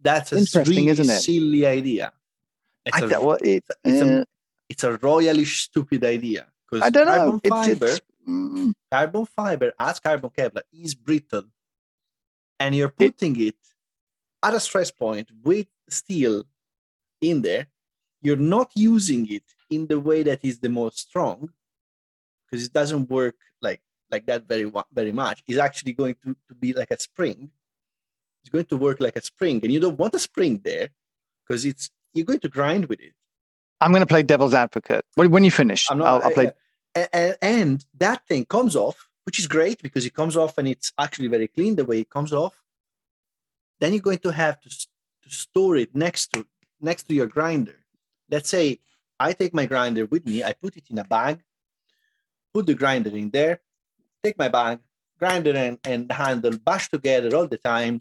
That's 0.00 0.32
a 0.32 0.36
Interesting, 0.36 0.74
really 0.86 0.88
isn't 0.90 1.10
it? 1.10 1.20
silly 1.20 1.66
idea. 1.66 2.12
It's, 2.84 2.96
I, 3.02 3.04
a, 3.06 3.20
well, 3.20 3.38
it, 3.42 3.64
it's 3.84 4.02
a- 4.02 4.20
uh, 4.20 4.24
it's 4.68 4.84
a 4.84 4.96
royally 4.96 5.44
stupid 5.44 6.04
idea 6.04 6.46
because 6.64 6.84
I 6.84 6.90
don't 6.90 7.06
know. 7.06 7.12
carbon 7.14 7.40
It's, 7.42 7.48
fiber, 7.50 7.86
it's, 7.86 8.00
mm, 8.28 8.72
carbon 8.90 9.26
fiber 9.26 9.72
as 9.78 10.00
carbon 10.00 10.30
Kevlar 10.30 10.62
is 10.72 10.94
brittle, 10.94 11.44
and 12.60 12.74
you're 12.74 12.88
putting 12.88 13.40
it 13.40 13.56
at 14.42 14.54
a 14.54 14.60
stress 14.60 14.90
point 14.90 15.28
with 15.42 15.66
steel 15.88 16.44
in 17.20 17.42
there. 17.42 17.66
You're 18.22 18.36
not 18.36 18.70
using 18.74 19.30
it 19.30 19.44
in 19.70 19.86
the 19.86 20.00
way 20.00 20.22
that 20.22 20.44
is 20.44 20.58
the 20.58 20.68
most 20.70 20.98
strong 20.98 21.50
because 22.46 22.64
it 22.66 22.72
doesn't 22.72 23.10
work 23.10 23.36
like 23.60 23.82
like 24.14 24.26
that 24.30 24.42
very 24.52 24.66
very 24.92 25.12
much. 25.12 25.42
is 25.52 25.58
actually 25.58 25.94
going 26.00 26.16
to, 26.22 26.30
to 26.48 26.54
be 26.64 26.70
like 26.80 26.90
a 26.96 26.98
spring. 27.08 27.50
It's 28.40 28.52
going 28.56 28.70
to 28.72 28.78
work 28.86 28.98
like 29.06 29.16
a 29.16 29.24
spring, 29.32 29.56
and 29.62 29.72
you 29.72 29.80
don't 29.84 29.98
want 30.02 30.14
a 30.20 30.22
spring 30.30 30.60
there 30.70 30.88
because 31.42 31.64
it's 31.70 31.84
you're 32.14 32.30
going 32.30 32.44
to 32.46 32.52
grind 32.58 32.84
with 32.90 33.00
it. 33.08 33.14
I'm 33.80 33.92
going 33.94 34.06
to 34.08 34.12
play 34.14 34.22
devil's 34.22 34.54
advocate. 34.54 35.04
When, 35.14 35.30
when 35.34 35.44
you 35.44 35.50
finish, 35.50 35.82
I'm 35.90 36.00
I'll, 36.02 36.20
not. 36.20 36.24
I'll 36.24 36.36
play. 36.38 36.50
and, 36.94 37.36
and 37.42 37.84
that 37.98 38.26
thing 38.28 38.44
comes 38.56 38.74
off, 38.86 38.98
which 39.26 39.38
is 39.38 39.46
great 39.56 39.82
because 39.86 40.04
it 40.06 40.14
comes 40.20 40.36
off 40.36 40.58
and 40.58 40.66
it's 40.68 40.92
actually 40.98 41.28
very 41.36 41.48
clean 41.48 41.76
the 41.76 41.84
way 41.90 41.98
it 42.00 42.10
comes 42.10 42.32
off. 42.32 42.54
Then 43.80 43.92
you're 43.92 44.08
going 44.10 44.24
to 44.26 44.32
have 44.32 44.56
to, 44.62 44.68
to 44.68 45.30
store 45.44 45.76
it 45.76 45.90
next 45.94 46.32
to 46.32 46.46
next 46.80 47.04
to 47.08 47.14
your 47.14 47.30
grinder. 47.36 47.78
Let's 48.30 48.50
say 48.56 48.66
I 49.18 49.32
take 49.32 49.54
my 49.60 49.66
grinder 49.66 50.04
with 50.06 50.24
me, 50.26 50.44
I 50.44 50.52
put 50.52 50.76
it 50.76 50.84
in 50.90 50.98
a 50.98 51.04
bag, 51.04 51.36
put 52.52 52.66
the 52.66 52.74
grinder 52.74 53.14
in 53.22 53.30
there, 53.30 53.60
take 54.24 54.38
my 54.38 54.48
bag, 54.48 54.78
grinder 55.18 55.54
and, 55.54 55.78
and 55.84 56.10
handle 56.10 56.56
bash 56.58 56.88
together 56.88 57.36
all 57.36 57.46
the 57.46 57.58
time. 57.58 58.00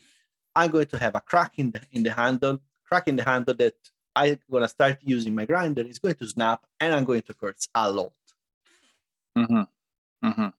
I'm 0.56 0.72
going 0.72 0.88
to 0.88 0.98
have 1.00 1.16
a 1.16 1.22
crack 1.22 1.54
in 1.58 1.72
the 1.72 1.82
in 1.92 2.04
the 2.04 2.14
handle, 2.14 2.60
crack 2.88 3.08
in 3.08 3.16
the 3.16 3.24
handle 3.24 3.56
that 3.56 3.76
I'm 4.16 4.40
gonna 4.52 4.68
start 4.68 5.00
using 5.02 5.34
my 5.36 5.46
grinder. 5.46 5.82
It's 5.82 6.00
going 6.00 6.16
to 6.16 6.28
snap, 6.28 6.66
and 6.80 6.94
I'm 6.94 7.06
going 7.06 7.24
to 7.24 7.34
curse 7.34 7.68
a 7.74 7.92
lot. 7.92 8.14
Mm-hmm. 9.38 9.64
Mm-hmm. 10.28 10.50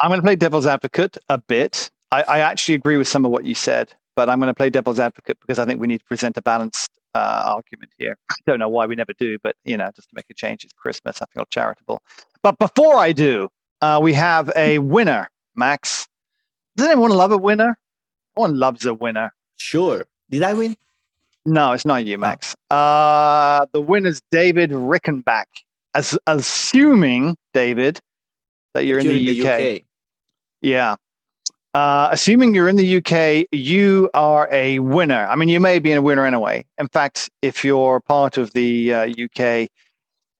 I'm 0.00 0.08
going 0.08 0.20
to 0.20 0.24
play 0.24 0.36
devil's 0.36 0.66
advocate 0.66 1.18
a 1.28 1.36
bit. 1.36 1.90
I, 2.10 2.22
I, 2.22 2.38
actually 2.40 2.74
agree 2.74 2.96
with 2.96 3.06
some 3.06 3.26
of 3.26 3.30
what 3.30 3.44
you 3.44 3.54
said, 3.54 3.92
but 4.16 4.30
I'm 4.30 4.40
going 4.40 4.48
to 4.48 4.54
play 4.54 4.70
devil's 4.70 4.98
advocate 4.98 5.38
because 5.40 5.58
I 5.58 5.66
think 5.66 5.78
we 5.78 5.86
need 5.86 5.98
to 5.98 6.04
present 6.06 6.38
a 6.38 6.42
balanced 6.42 6.90
uh, 7.14 7.42
argument 7.44 7.92
here. 7.98 8.16
I 8.30 8.34
don't 8.46 8.58
know 8.58 8.68
why 8.70 8.86
we 8.86 8.96
never 8.96 9.12
do, 9.12 9.38
but 9.42 9.56
you 9.64 9.76
know, 9.76 9.90
just 9.94 10.08
to 10.08 10.14
make 10.14 10.24
a 10.30 10.34
change, 10.34 10.64
it's 10.64 10.72
Christmas. 10.72 11.20
I 11.20 11.26
feel 11.34 11.44
charitable. 11.50 12.02
But 12.42 12.58
before 12.58 12.96
I 12.96 13.12
do, 13.12 13.50
uh, 13.80 14.00
we 14.02 14.12
have 14.14 14.50
a 14.56 14.78
winner, 14.78 15.30
Max. 15.54 16.06
Does 16.76 16.86
anyone 16.86 17.10
love 17.10 17.32
a 17.32 17.38
winner? 17.38 17.78
One 18.34 18.58
loves 18.58 18.86
a 18.86 18.94
winner. 18.94 19.32
Sure. 19.56 20.04
Did 20.30 20.42
I 20.42 20.54
win? 20.54 20.76
No, 21.46 21.72
it's 21.72 21.84
not 21.84 22.04
you, 22.04 22.18
Max. 22.18 22.54
Uh, 22.70 23.66
the 23.72 23.80
winner's 23.80 24.20
David 24.30 24.70
Rickenback. 24.70 25.46
As 25.94 26.16
assuming, 26.26 27.36
David, 27.52 27.98
that 28.74 28.86
you're, 28.86 29.00
in, 29.00 29.08
the, 29.08 29.40
in 29.40 29.46
UK. 29.46 29.58
the 29.58 29.76
UK. 29.76 29.82
Yeah. 30.60 30.96
Uh, 31.72 32.08
assuming 32.12 32.54
you're 32.54 32.68
in 32.68 32.76
the 32.76 32.96
UK, 32.96 33.46
you 33.52 34.10
are 34.14 34.48
a 34.52 34.78
winner. 34.80 35.26
I 35.28 35.36
mean, 35.36 35.48
you 35.48 35.60
may 35.60 35.78
be 35.78 35.92
a 35.92 36.02
winner 36.02 36.26
anyway. 36.26 36.64
In 36.78 36.88
fact, 36.88 37.30
if 37.42 37.64
you're 37.64 38.00
part 38.00 38.38
of 38.38 38.52
the 38.52 38.94
uh, 38.94 39.08
UK 39.08 39.68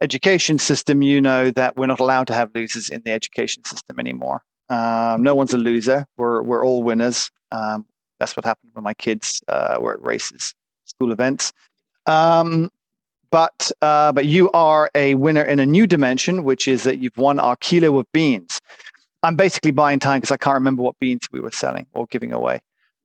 education 0.00 0.58
system, 0.58 1.02
you 1.02 1.20
know 1.20 1.50
that 1.50 1.76
we're 1.76 1.86
not 1.86 2.00
allowed 2.00 2.26
to 2.28 2.34
have 2.34 2.50
losers 2.54 2.88
in 2.88 3.02
the 3.04 3.12
education 3.12 3.64
system 3.64 3.98
anymore. 4.00 4.42
Um, 4.68 5.22
no 5.22 5.34
one's 5.34 5.52
a 5.52 5.58
loser. 5.58 6.06
We're 6.16 6.42
we're 6.42 6.64
all 6.64 6.82
winners. 6.82 7.30
Um, 7.52 7.86
that's 8.18 8.36
what 8.36 8.44
happened 8.44 8.70
when 8.74 8.84
my 8.84 8.94
kids 8.94 9.42
uh, 9.48 9.78
were 9.80 9.94
at 9.94 10.02
races, 10.02 10.54
school 10.84 11.10
events. 11.10 11.52
Um, 12.06 12.70
but 13.30 13.70
uh, 13.82 14.12
but 14.12 14.26
you 14.26 14.50
are 14.52 14.90
a 14.94 15.14
winner 15.14 15.42
in 15.42 15.58
a 15.58 15.66
new 15.66 15.86
dimension, 15.86 16.44
which 16.44 16.68
is 16.68 16.84
that 16.84 16.98
you've 16.98 17.16
won 17.16 17.38
our 17.38 17.56
kilo 17.56 17.98
of 17.98 18.06
beans. 18.12 18.60
I'm 19.22 19.36
basically 19.36 19.70
buying 19.70 19.98
time 19.98 20.20
because 20.20 20.32
I 20.32 20.36
can't 20.36 20.54
remember 20.54 20.82
what 20.82 20.98
beans 20.98 21.28
we 21.30 21.40
were 21.40 21.50
selling 21.50 21.86
or 21.92 22.06
giving 22.06 22.32
away. 22.32 22.60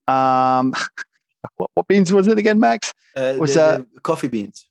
Um, 0.07 0.73
what, 1.57 1.69
what, 1.73 1.87
beans 1.87 2.13
was 2.13 2.27
it 2.27 2.37
again, 2.37 2.59
Max? 2.59 2.93
Uh, 3.15 3.35
was 3.37 3.57
uh, 3.57 3.81
coffee 4.03 4.27
beans. 4.27 4.65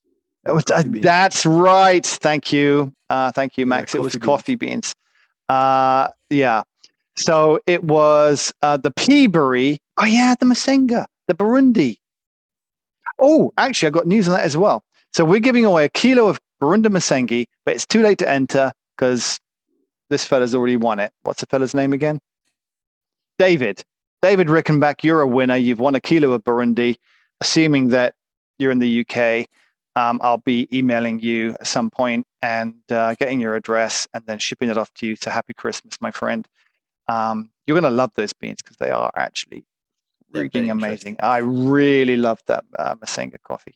Was, 0.47 0.65
uh, 0.73 0.83
beans. 0.83 1.03
That's 1.03 1.47
right. 1.47 2.05
Thank 2.05 2.53
you. 2.53 2.93
Uh, 3.09 3.33
thank 3.33 3.57
you, 3.57 3.67
Max. 3.67 3.95
Yeah, 3.95 4.01
it 4.01 4.05
was 4.05 4.15
beans. 4.15 4.25
coffee 4.25 4.55
beans. 4.57 4.95
Uh, 5.49 6.09
yeah. 6.31 6.63
So 7.17 7.61
it 7.67 7.85
was 7.85 8.53
uh, 8.63 8.77
the 8.77 8.91
Peabury. 8.91 9.79
Oh 9.99 10.05
yeah, 10.05 10.35
the 10.39 10.47
Masenga, 10.47 11.07
the 11.29 11.35
Burundi. 11.35 11.99
Oh, 13.19 13.53
actually, 13.57 13.87
I 13.87 13.91
got 13.91 14.07
news 14.07 14.29
on 14.29 14.35
that 14.35 14.45
as 14.45 14.57
well. 14.57 14.83
So 15.13 15.25
we're 15.25 15.39
giving 15.41 15.65
away 15.65 15.85
a 15.85 15.89
kilo 15.89 16.27
of 16.29 16.41
Burundi 16.61 16.87
Masenga, 16.87 17.47
but 17.65 17.75
it's 17.75 17.87
too 17.87 18.03
late 18.03 18.19
to 18.19 18.29
enter 18.29 18.73
because 18.97 19.39
this 20.11 20.25
fella's 20.25 20.55
already 20.55 20.77
won 20.77 20.99
it. 20.99 21.13
What's 21.23 21.41
the 21.41 21.47
fella's 21.47 21.75
name 21.75 21.93
again? 21.93 22.21
David. 23.39 23.85
David 24.23 24.49
Rickenback, 24.49 25.05
you're 25.05 25.21
a 25.21 25.27
winner. 25.27 25.57
You've 25.57 25.81
won 25.81 25.95
a 25.95 26.01
kilo 26.01 26.33
of 26.33 26.43
Burundi. 26.45 26.97
Assuming 27.41 27.89
that 27.89 28.15
you're 28.59 28.71
in 28.71 28.79
the 28.79 29.01
UK, 29.01 29.47
um, 29.97 30.21
I'll 30.23 30.39
be 30.39 30.69
emailing 30.77 31.21
you 31.21 31.51
at 31.61 31.67
some 31.67 31.91
point 31.91 32.27
and 32.43 32.75
uh, 32.91 33.15
getting 33.15 33.41
your 33.41 33.55
address 33.55 34.09
and 34.15 34.25
then 34.27 34.39
shipping 34.39 34.71
it 34.71 34.79
off 34.79 34.93
to 34.95 35.07
you. 35.07 35.17
So 35.17 35.31
happy 35.31 35.55
Christmas, 35.55 36.01
my 36.01 36.11
friend. 36.11 36.47
Um, 37.09 37.51
you're 37.67 37.79
going 37.79 37.91
to 37.91 37.97
love 37.97 38.13
those 38.15 38.33
beans 38.33 38.63
because 38.63 38.77
they 38.79 38.91
are 38.91 39.11
actually 39.15 39.65
freaking 40.33 40.71
amazing. 40.71 41.17
I 41.21 41.39
really 41.39 42.17
love 42.17 42.41
that 42.47 42.65
uh, 42.79 42.95
Masenga 42.97 43.37
coffee 43.43 43.75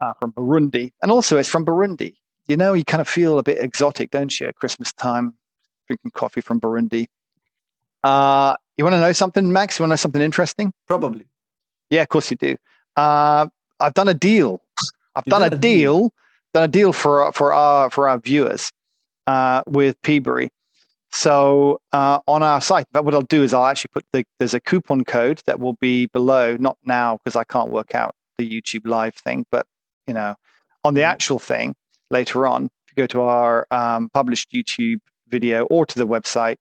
uh, 0.00 0.12
from 0.14 0.32
Burundi. 0.32 0.92
And 1.02 1.10
also, 1.10 1.36
it's 1.36 1.48
from 1.48 1.66
Burundi 1.66 2.14
you 2.46 2.56
know, 2.56 2.74
you 2.74 2.84
kind 2.84 3.00
of 3.00 3.08
feel 3.08 3.38
a 3.38 3.42
bit 3.42 3.58
exotic, 3.58 4.10
don't 4.10 4.38
you, 4.38 4.46
at 4.46 4.56
Christmas 4.56 4.92
time, 4.92 5.34
drinking 5.86 6.10
coffee 6.12 6.40
from 6.40 6.60
Burundi. 6.60 7.06
Uh, 8.02 8.54
you 8.76 8.84
want 8.84 8.94
to 8.94 9.00
know 9.00 9.12
something, 9.12 9.50
Max? 9.52 9.78
You 9.78 9.84
want 9.84 9.90
to 9.90 9.92
know 9.92 9.96
something 9.96 10.22
interesting? 10.22 10.72
Probably. 10.86 11.26
Yeah, 11.90 12.02
of 12.02 12.08
course 12.08 12.30
you 12.30 12.36
do. 12.36 12.56
Uh, 12.96 13.46
I've 13.80 13.94
done 13.94 14.08
a 14.08 14.14
deal. 14.14 14.60
I've 15.16 15.24
done, 15.24 15.42
done, 15.42 15.52
a, 15.52 15.56
deal, 15.56 15.98
deal, 15.98 16.12
done 16.54 16.64
a 16.64 16.68
deal 16.68 16.92
for 16.92 17.32
for 17.32 17.52
our 17.52 17.90
for 17.90 18.08
our 18.08 18.18
viewers 18.18 18.70
uh, 19.26 19.62
with 19.66 20.00
Peabury. 20.02 20.48
So 21.12 21.80
uh, 21.92 22.18
on 22.26 22.42
our 22.42 22.60
site, 22.60 22.86
but 22.92 23.04
what 23.04 23.14
I'll 23.14 23.22
do 23.22 23.44
is 23.44 23.54
I'll 23.54 23.66
actually 23.66 23.90
put 23.92 24.04
the 24.12 24.24
there's 24.38 24.54
a 24.54 24.60
coupon 24.60 25.04
code 25.04 25.40
that 25.46 25.60
will 25.60 25.74
be 25.74 26.06
below. 26.06 26.56
Not 26.56 26.76
now 26.84 27.18
because 27.18 27.36
I 27.36 27.44
can't 27.44 27.70
work 27.70 27.94
out 27.94 28.14
the 28.38 28.48
YouTube 28.48 28.86
live 28.86 29.14
thing, 29.14 29.46
but 29.50 29.66
you 30.06 30.14
know, 30.14 30.34
on 30.82 30.94
the 30.94 31.02
mm-hmm. 31.02 31.10
actual 31.10 31.38
thing, 31.38 31.74
later 32.10 32.46
on, 32.46 32.64
if 32.64 32.96
you 32.96 33.02
go 33.02 33.06
to 33.06 33.22
our 33.22 33.66
um, 33.70 34.10
published 34.10 34.50
YouTube 34.50 34.98
video 35.28 35.64
or 35.66 35.86
to 35.86 35.98
the 35.98 36.06
website, 36.06 36.56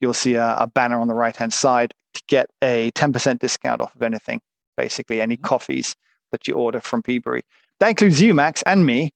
you'll 0.00 0.14
see 0.14 0.34
a, 0.34 0.56
a 0.58 0.66
banner 0.66 1.00
on 1.00 1.08
the 1.08 1.14
right 1.14 1.34
hand 1.34 1.52
side 1.52 1.92
to 2.14 2.22
get 2.28 2.48
a 2.62 2.90
10% 2.92 3.38
discount 3.38 3.80
off 3.80 3.94
of 3.94 4.02
anything, 4.02 4.40
basically 4.76 5.20
any 5.20 5.36
mm-hmm. 5.36 5.44
coffees 5.44 5.96
that 6.30 6.46
you 6.46 6.54
order 6.54 6.80
from 6.80 7.02
Peabury. 7.02 7.42
That 7.80 7.88
includes 7.88 8.20
you, 8.20 8.34
Max, 8.34 8.62
and 8.62 8.84
me. 8.86 9.10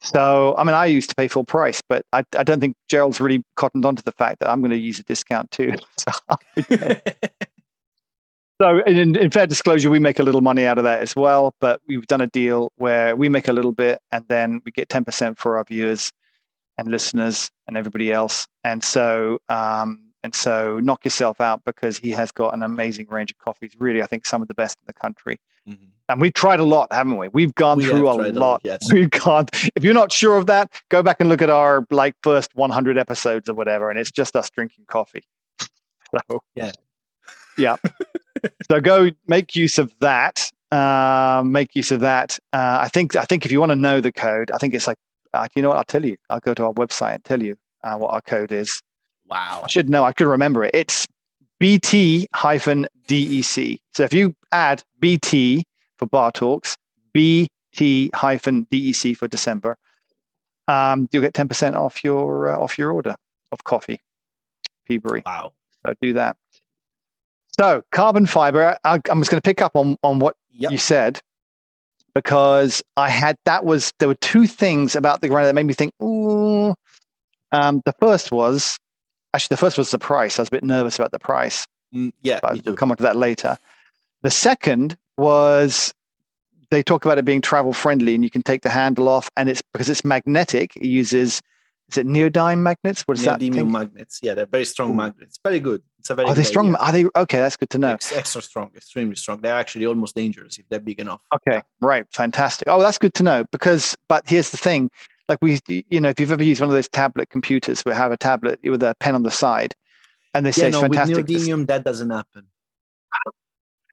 So, 0.00 0.54
I 0.58 0.64
mean, 0.64 0.74
I 0.74 0.86
used 0.86 1.08
to 1.10 1.16
pay 1.16 1.28
full 1.28 1.44
price, 1.44 1.80
but 1.88 2.04
I, 2.12 2.24
I 2.36 2.42
don't 2.42 2.60
think 2.60 2.76
Gerald's 2.88 3.20
really 3.20 3.42
cottoned 3.56 3.86
onto 3.86 4.02
the 4.02 4.12
fact 4.12 4.40
that 4.40 4.50
I'm 4.50 4.60
going 4.60 4.70
to 4.70 4.76
use 4.76 4.98
a 4.98 5.02
discount 5.02 5.50
too. 5.50 5.74
So 5.98 6.12
So, 8.60 8.78
in, 8.84 9.16
in, 9.16 9.30
fair 9.32 9.48
disclosure, 9.48 9.90
we 9.90 9.98
make 9.98 10.20
a 10.20 10.22
little 10.22 10.40
money 10.40 10.64
out 10.64 10.78
of 10.78 10.84
that 10.84 11.00
as 11.00 11.16
well. 11.16 11.54
But 11.60 11.80
we've 11.88 12.06
done 12.06 12.20
a 12.20 12.28
deal 12.28 12.70
where 12.76 13.16
we 13.16 13.28
make 13.28 13.48
a 13.48 13.52
little 13.52 13.72
bit, 13.72 13.98
and 14.12 14.24
then 14.28 14.60
we 14.64 14.70
get 14.70 14.88
ten 14.88 15.04
percent 15.04 15.38
for 15.38 15.56
our 15.56 15.64
viewers 15.64 16.12
and 16.78 16.88
listeners 16.88 17.50
and 17.66 17.76
everybody 17.76 18.12
else. 18.12 18.46
And 18.62 18.84
so, 18.84 19.38
um, 19.48 20.04
and 20.22 20.34
so, 20.34 20.78
knock 20.78 21.04
yourself 21.04 21.40
out 21.40 21.62
because 21.64 21.98
he 21.98 22.12
has 22.12 22.30
got 22.30 22.54
an 22.54 22.62
amazing 22.62 23.08
range 23.10 23.32
of 23.32 23.38
coffees. 23.38 23.72
Really, 23.78 24.02
I 24.02 24.06
think 24.06 24.24
some 24.24 24.40
of 24.40 24.46
the 24.46 24.54
best 24.54 24.78
in 24.80 24.86
the 24.86 24.92
country. 24.92 25.40
Mm-hmm. 25.68 25.84
And 26.08 26.20
we've 26.20 26.34
tried 26.34 26.60
a 26.60 26.64
lot, 26.64 26.92
haven't 26.92 27.16
we? 27.16 27.28
We've 27.28 27.54
gone 27.54 27.78
we 27.78 27.86
through 27.86 28.08
a 28.08 28.12
lot. 28.12 28.26
A 28.26 28.32
lot 28.32 28.60
yes. 28.64 28.80
We've 28.92 29.10
gone. 29.10 29.46
If 29.74 29.82
you're 29.82 29.94
not 29.94 30.12
sure 30.12 30.36
of 30.36 30.46
that, 30.46 30.70
go 30.90 31.02
back 31.02 31.16
and 31.20 31.28
look 31.28 31.40
at 31.40 31.48
our 31.48 31.86
like 31.90 32.14
first 32.22 32.54
100 32.54 32.98
episodes 32.98 33.48
or 33.48 33.54
whatever, 33.54 33.90
and 33.90 33.98
it's 33.98 34.10
just 34.10 34.36
us 34.36 34.50
drinking 34.50 34.84
coffee. 34.86 35.24
So 36.28 36.40
yeah, 36.54 36.70
yeah. 37.58 37.74
so 38.70 38.80
go 38.80 39.10
make 39.26 39.56
use 39.56 39.80
of 39.80 39.92
that. 39.98 40.48
Uh, 40.70 41.42
make 41.44 41.74
use 41.74 41.90
of 41.90 42.00
that. 42.00 42.38
Uh, 42.52 42.78
I 42.82 42.88
think. 42.88 43.16
I 43.16 43.24
think 43.24 43.44
if 43.44 43.50
you 43.50 43.58
want 43.58 43.70
to 43.70 43.76
know 43.76 44.00
the 44.00 44.12
code, 44.12 44.52
I 44.52 44.58
think 44.58 44.74
it's 44.74 44.86
like, 44.86 44.98
uh, 45.32 45.48
you 45.56 45.62
know 45.62 45.70
what? 45.70 45.78
I'll 45.78 45.84
tell 45.84 46.04
you. 46.04 46.16
I'll 46.30 46.38
go 46.38 46.54
to 46.54 46.66
our 46.66 46.72
website 46.74 47.14
and 47.16 47.24
tell 47.24 47.42
you 47.42 47.56
uh, 47.82 47.96
what 47.96 48.12
our 48.12 48.20
code 48.20 48.52
is. 48.52 48.80
Wow. 49.26 49.62
I 49.64 49.66
should 49.66 49.88
know. 49.88 50.04
I 50.04 50.12
could 50.12 50.28
remember 50.28 50.62
it. 50.62 50.70
It's 50.72 51.08
BT 51.58 52.28
hyphen 52.34 52.86
DEC. 53.08 53.78
So 53.94 54.02
if 54.02 54.12
you 54.12 54.34
add 54.54 54.82
BT 55.00 55.64
for 55.98 56.06
Bar 56.06 56.32
Talks, 56.32 56.76
BT 57.12 58.10
hyphen 58.14 58.66
DEC 58.70 59.16
for 59.16 59.28
December, 59.28 59.76
um, 60.68 61.08
you'll 61.12 61.22
get 61.22 61.34
ten 61.34 61.48
percent 61.48 61.76
off 61.76 62.02
your 62.02 62.52
uh, 62.52 62.58
off 62.58 62.78
your 62.78 62.92
order 62.92 63.16
of 63.52 63.64
coffee. 63.64 64.00
Peabury. 64.88 65.22
Wow. 65.24 65.52
So 65.84 65.94
do 66.00 66.12
that. 66.14 66.36
So 67.58 67.82
carbon 67.92 68.26
fiber, 68.26 68.76
I, 68.84 68.94
am 68.94 69.20
just 69.20 69.30
going 69.30 69.40
to 69.40 69.42
pick 69.42 69.62
up 69.62 69.76
on, 69.76 69.96
on 70.02 70.18
what 70.18 70.36
yep. 70.50 70.72
you 70.72 70.78
said 70.78 71.20
because 72.14 72.82
I 72.96 73.10
had 73.10 73.36
that 73.44 73.64
was 73.64 73.92
there 73.98 74.08
were 74.08 74.14
two 74.16 74.46
things 74.46 74.96
about 74.96 75.20
the 75.20 75.28
grinder 75.28 75.48
that 75.48 75.54
made 75.54 75.66
me 75.66 75.74
think, 75.74 75.92
ooh. 76.02 76.74
Um, 77.52 77.82
the 77.84 77.94
first 78.00 78.32
was 78.32 78.78
actually 79.32 79.54
the 79.54 79.58
first 79.58 79.78
was 79.78 79.90
the 79.90 79.98
price. 79.98 80.38
I 80.38 80.42
was 80.42 80.48
a 80.48 80.50
bit 80.50 80.64
nervous 80.64 80.98
about 80.98 81.12
the 81.12 81.18
price. 81.18 81.66
Mm, 81.94 82.12
yeah, 82.22 82.40
I'll 82.42 82.58
come 82.74 82.90
on 82.90 82.96
to 82.96 83.02
that 83.04 83.16
later. 83.16 83.56
The 84.24 84.30
second 84.30 84.96
was 85.18 85.92
they 86.70 86.82
talk 86.82 87.04
about 87.04 87.18
it 87.18 87.26
being 87.26 87.42
travel 87.42 87.74
friendly 87.74 88.14
and 88.14 88.24
you 88.24 88.30
can 88.30 88.42
take 88.42 88.62
the 88.62 88.70
handle 88.70 89.06
off 89.06 89.30
and 89.36 89.50
it's 89.50 89.62
because 89.72 89.90
it's 89.90 90.02
magnetic. 90.02 90.74
It 90.76 90.86
uses 90.86 91.42
is 91.90 91.98
it 91.98 92.06
neodyme 92.06 92.60
magnets? 92.60 93.02
What 93.02 93.18
is 93.18 93.26
Neodymium 93.26 93.54
that? 93.54 93.64
magnets. 93.66 94.20
Yeah, 94.22 94.32
they're 94.32 94.46
very 94.46 94.64
strong 94.64 94.92
Ooh. 94.92 94.94
magnets. 94.94 95.38
Very 95.44 95.60
good. 95.60 95.82
It's 95.98 96.08
a 96.08 96.14
very. 96.14 96.26
Are 96.26 96.34
they 96.34 96.42
strong? 96.42 96.74
Idea. 96.74 96.78
Are 96.80 96.92
they 96.92 97.20
okay? 97.20 97.38
That's 97.38 97.58
good 97.58 97.68
to 97.70 97.78
know. 97.78 97.92
It's 97.92 98.12
extra 98.12 98.40
strong, 98.40 98.70
extremely 98.74 99.16
strong. 99.16 99.42
They're 99.42 99.54
actually 99.54 99.84
almost 99.84 100.14
dangerous 100.14 100.58
if 100.58 100.66
they're 100.70 100.80
big 100.80 101.00
enough. 101.00 101.20
Okay, 101.34 101.60
right, 101.82 102.06
fantastic. 102.10 102.66
Oh, 102.68 102.80
that's 102.80 102.96
good 102.96 103.12
to 103.14 103.22
know 103.22 103.44
because. 103.52 103.94
But 104.08 104.26
here's 104.26 104.48
the 104.48 104.56
thing: 104.56 104.90
like 105.28 105.40
we, 105.42 105.60
you 105.68 106.00
know, 106.00 106.08
if 106.08 106.18
you've 106.18 106.32
ever 106.32 106.42
used 106.42 106.62
one 106.62 106.70
of 106.70 106.74
those 106.74 106.88
tablet 106.88 107.28
computers, 107.28 107.84
we 107.84 107.92
have 107.92 108.12
a 108.12 108.16
tablet 108.16 108.60
with 108.64 108.82
a 108.82 108.94
pen 109.00 109.14
on 109.14 109.22
the 109.22 109.30
side, 109.30 109.74
and 110.32 110.46
they 110.46 110.52
say 110.52 110.64
yeah, 110.64 110.70
no, 110.70 110.84
it's 110.84 110.96
fantastic. 110.96 111.16
With 111.16 111.26
neodymium, 111.26 111.66
that 111.66 111.84
doesn't 111.84 112.08
happen. 112.08 112.46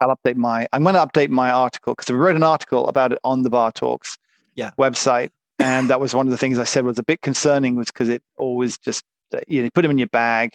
I'll 0.01 0.15
update 0.15 0.36
my. 0.36 0.67
I'm 0.74 0.84
going 0.84 0.96
to 0.96 1.05
update 1.05 1.29
my 1.29 1.51
article 1.51 1.93
because 1.93 2.12
we 2.12 2.17
wrote 2.17 2.36
an 2.36 2.43
article 2.43 2.88
about 2.88 3.12
it 3.13 3.20
on 3.24 3.43
the 3.43 3.50
Bar 3.50 3.72
Talks 3.72 4.17
yeah. 4.55 4.72
website 4.77 5.29
and 5.62 5.89
that 5.89 6.00
was 6.00 6.13
one 6.13 6.27
of 6.27 6.31
the 6.31 6.38
things 6.38 6.58
I 6.58 6.63
said 6.63 6.86
was 6.86 7.00
a 7.00 7.03
bit 7.03 7.22
concerning, 7.22 7.75
was 7.75 7.88
because 7.88 8.10
it 8.10 8.24
always 8.38 8.77
just 8.77 9.03
you 9.48 9.62
know 9.62 9.65
you 9.65 9.72
put 9.72 9.84
them 9.84 9.91
in 9.91 9.98
your 9.98 10.08
bag, 10.08 10.53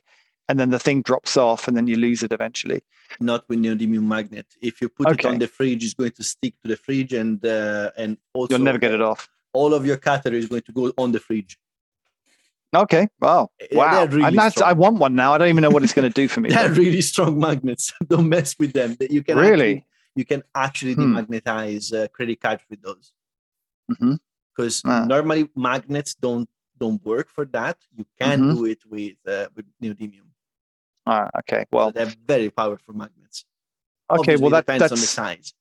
and 0.49 0.59
then 0.59 0.71
the 0.71 0.79
thing 0.79 1.03
drops 1.03 1.37
off, 1.37 1.69
and 1.69 1.77
then 1.77 1.87
you 1.87 1.97
lose 1.97 2.23
it 2.23 2.33
eventually. 2.33 2.83
Not 3.21 3.49
with 3.49 3.61
neodymium 3.61 4.03
magnet. 4.03 4.47
If 4.61 4.81
you 4.81 4.89
put 4.89 5.11
it 5.13 5.25
on 5.25 5.39
the 5.39 5.47
fridge, 5.47 5.85
it's 5.85 5.95
going 5.95 6.13
to 6.13 6.25
stick 6.25 6.55
to 6.63 6.69
the 6.69 6.77
fridge, 6.77 7.13
and 7.13 7.45
uh, 7.45 7.91
and 7.97 8.19
also 8.35 8.55
You'll 8.55 8.65
never 8.65 8.79
get 8.79 8.93
it 8.93 9.01
off. 9.01 9.29
all 9.53 9.73
of 9.73 9.87
your 9.87 9.97
catheter 9.97 10.37
is 10.37 10.47
going 10.47 10.63
to 10.63 10.73
go 10.73 10.93
on 10.99 11.13
the 11.13 11.21
fridge. 11.21 11.59
Okay. 12.83 13.09
Wow. 13.21 13.51
Wow. 13.73 14.05
really 14.07 14.25
And 14.25 14.39
that's, 14.39 14.57
strong. 14.57 14.71
I 14.71 14.73
want 14.73 14.97
one 14.99 15.15
now. 15.15 15.33
I 15.35 15.39
don't 15.39 15.49
even 15.49 15.63
know 15.63 15.71
what 15.71 15.83
it's 15.83 15.93
going 15.95 16.09
to 16.11 16.15
do 16.23 16.29
for 16.29 16.41
me. 16.41 16.49
They're 16.55 16.69
though. 16.69 16.75
really 16.75 17.01
strong 17.01 17.39
magnets. 17.39 17.93
Don't 18.07 18.29
mess 18.29 18.55
with 18.59 18.73
them. 18.73 18.97
You 19.01 19.23
can 19.23 19.37
Really? 19.39 19.73
actually, 19.79 19.87
you 20.15 20.25
can 20.25 20.43
actually 20.55 20.95
Hmm. 20.95 21.17
demagnetize 21.17 21.93
uh, 21.95 22.09
credit 22.09 22.41
cards 22.41 22.63
with 22.71 22.83
those 22.83 23.13
because 24.55 24.83
Ah. 24.85 25.05
normally 25.07 25.49
magnets 25.55 26.15
don't 26.15 26.49
don't 26.79 27.03
work 27.07 27.29
for 27.31 27.47
that. 27.47 27.79
You 27.97 28.05
can 28.19 28.39
Mhm. 28.43 28.55
do 28.55 28.65
it 28.67 28.81
with 28.87 29.17
uh, 29.27 29.49
with 29.55 29.65
neodymium. 29.83 30.29
Ah, 31.07 31.31
okay. 31.41 31.61
So 31.63 31.69
Well, 31.77 31.91
they're 31.93 32.13
very 32.27 32.51
powerful 32.51 32.93
magnets. 32.95 33.45
okay. 34.11 34.19
Obviously, 34.21 34.43
Well, 34.43 34.51
that, 34.51 34.67
depends 34.67 34.93
on 34.93 34.99
the 35.01 35.07
size. 35.07 35.55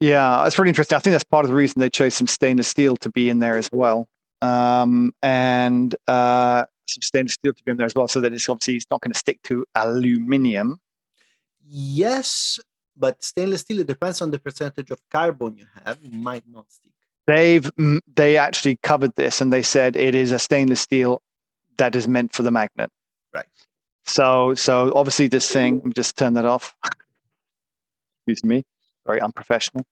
yeah, 0.00 0.42
that's 0.42 0.58
really 0.58 0.70
interesting. 0.70 0.96
I 0.96 1.00
think 1.00 1.12
that's 1.12 1.24
part 1.24 1.44
of 1.44 1.50
the 1.50 1.54
reason 1.56 1.80
they 1.80 1.90
chose 1.90 2.14
some 2.14 2.26
stainless 2.26 2.66
steel 2.68 2.96
to 2.98 3.10
be 3.10 3.28
in 3.30 3.38
there 3.38 3.56
as 3.56 3.68
well, 3.72 4.08
um, 4.42 5.12
and 5.22 5.94
uh, 6.06 6.64
some 6.86 7.02
stainless 7.02 7.34
steel 7.34 7.52
to 7.52 7.62
be 7.64 7.70
in 7.70 7.76
there 7.76 7.86
as 7.86 7.94
well, 7.94 8.08
so 8.08 8.20
that 8.20 8.32
it's 8.32 8.48
obviously 8.48 8.76
it's 8.76 8.86
not 8.90 9.00
going 9.00 9.12
to 9.12 9.18
stick 9.18 9.42
to 9.44 9.64
aluminium. 9.74 10.80
Yes, 11.66 12.58
but 12.96 13.22
stainless 13.22 13.60
steel 13.62 13.80
it 13.80 13.86
depends 13.86 14.22
on 14.22 14.30
the 14.30 14.38
percentage 14.38 14.90
of 14.90 15.00
carbon 15.10 15.56
you 15.56 15.66
have. 15.84 15.98
It 16.02 16.12
might 16.12 16.44
not 16.50 16.70
stick. 16.70 16.92
They've 17.26 17.70
they 18.16 18.38
actually 18.38 18.78
covered 18.82 19.14
this, 19.16 19.40
and 19.40 19.52
they 19.52 19.62
said 19.62 19.96
it 19.96 20.14
is 20.14 20.32
a 20.32 20.38
stainless 20.38 20.80
steel 20.80 21.20
that 21.76 21.94
is 21.94 22.08
meant 22.08 22.34
for 22.34 22.42
the 22.42 22.50
magnet. 22.50 22.90
Right. 23.34 23.46
So, 24.06 24.54
so 24.54 24.92
obviously 24.94 25.28
this 25.28 25.50
thing. 25.50 25.76
Let 25.76 25.84
me 25.84 25.92
just 25.92 26.16
turn 26.16 26.34
that 26.34 26.46
off. 26.46 26.74
Excuse 28.26 28.44
me. 28.44 28.64
Very 29.06 29.20
unprofessional. 29.20 29.84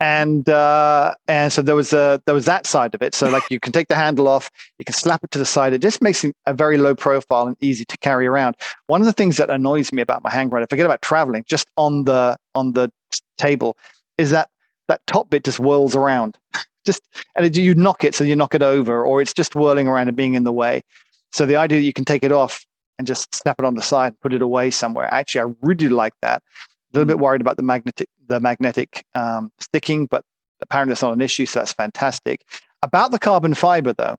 And 0.00 0.48
uh, 0.48 1.14
and 1.26 1.52
so 1.52 1.60
there 1.60 1.74
was 1.74 1.92
a 1.92 2.22
there 2.24 2.34
was 2.34 2.44
that 2.44 2.66
side 2.66 2.94
of 2.94 3.02
it. 3.02 3.14
So 3.16 3.28
like 3.28 3.42
you 3.50 3.58
can 3.58 3.72
take 3.72 3.88
the 3.88 3.96
handle 3.96 4.28
off, 4.28 4.48
you 4.78 4.84
can 4.84 4.94
slap 4.94 5.24
it 5.24 5.32
to 5.32 5.38
the 5.38 5.44
side. 5.44 5.72
It 5.72 5.82
just 5.82 6.00
makes 6.00 6.22
it 6.22 6.36
a 6.46 6.54
very 6.54 6.78
low 6.78 6.94
profile 6.94 7.48
and 7.48 7.56
easy 7.60 7.84
to 7.84 7.96
carry 7.98 8.26
around. 8.26 8.56
One 8.86 9.00
of 9.00 9.06
the 9.06 9.12
things 9.12 9.38
that 9.38 9.50
annoys 9.50 9.92
me 9.92 10.00
about 10.00 10.22
my 10.22 10.30
hand 10.30 10.50
grinder, 10.50 10.68
forget 10.68 10.86
about 10.86 11.02
traveling, 11.02 11.44
just 11.48 11.66
on 11.76 12.04
the 12.04 12.36
on 12.54 12.74
the 12.74 12.92
table, 13.38 13.76
is 14.18 14.30
that 14.30 14.50
that 14.86 15.04
top 15.08 15.30
bit 15.30 15.42
just 15.42 15.58
whirls 15.58 15.96
around. 15.96 16.38
just 16.86 17.02
and 17.36 17.44
it, 17.46 17.56
you 17.56 17.74
knock 17.74 18.04
it, 18.04 18.14
so 18.14 18.24
you 18.24 18.36
knock 18.36 18.54
it 18.54 18.62
over, 18.62 19.04
or 19.04 19.20
it's 19.20 19.34
just 19.34 19.54
whirling 19.54 19.88
around 19.88 20.08
and 20.08 20.16
being 20.16 20.34
in 20.34 20.44
the 20.44 20.52
way. 20.52 20.82
So 21.32 21.44
the 21.44 21.56
idea 21.56 21.78
that 21.78 21.84
you 21.84 21.92
can 21.92 22.04
take 22.04 22.22
it 22.22 22.32
off 22.32 22.64
and 22.98 23.06
just 23.06 23.34
snap 23.34 23.56
it 23.58 23.64
on 23.64 23.74
the 23.74 23.82
side, 23.82 24.08
and 24.08 24.20
put 24.20 24.32
it 24.32 24.42
away 24.42 24.70
somewhere. 24.70 25.12
Actually, 25.12 25.50
I 25.50 25.54
really 25.62 25.88
like 25.88 26.14
that. 26.22 26.42
A 26.98 27.00
little 27.00 27.14
bit 27.16 27.22
worried 27.22 27.40
about 27.40 27.56
the 27.56 27.62
magnetic 27.62 28.08
the 28.26 28.40
magnetic 28.40 29.04
um, 29.14 29.52
sticking, 29.60 30.06
but 30.06 30.24
apparently 30.60 30.92
it's 30.94 31.02
not 31.02 31.12
an 31.12 31.20
issue, 31.20 31.46
so 31.46 31.60
that's 31.60 31.72
fantastic. 31.72 32.44
About 32.82 33.12
the 33.12 33.20
carbon 33.20 33.54
fiber, 33.54 33.92
though. 33.92 34.16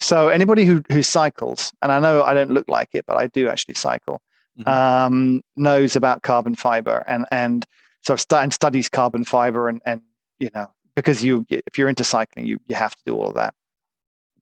So 0.00 0.30
anybody 0.30 0.64
who 0.64 0.82
who 0.90 1.02
cycles, 1.02 1.74
and 1.82 1.92
I 1.92 2.00
know 2.00 2.22
I 2.22 2.32
don't 2.32 2.50
look 2.50 2.66
like 2.68 2.88
it, 2.94 3.04
but 3.06 3.18
I 3.18 3.26
do 3.26 3.50
actually 3.50 3.74
cycle, 3.74 4.22
Mhm. 4.58 4.66
um, 4.66 5.42
knows 5.56 5.94
about 5.94 6.22
carbon 6.22 6.54
fiber, 6.54 7.04
and 7.06 7.26
and 7.30 7.66
so 8.00 8.16
stu- 8.16 8.36
and 8.36 8.50
studies 8.50 8.88
carbon 8.88 9.24
fiber, 9.24 9.68
and 9.68 9.82
and 9.84 10.00
you 10.40 10.48
know 10.54 10.70
because 10.96 11.22
you 11.22 11.44
if 11.50 11.76
you're 11.76 11.90
into 11.90 12.02
cycling, 12.02 12.46
you 12.46 12.58
you 12.66 12.76
have 12.76 12.96
to 12.96 13.02
do 13.04 13.14
all 13.14 13.28
of 13.28 13.34
that. 13.34 13.52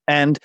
And 0.07 0.39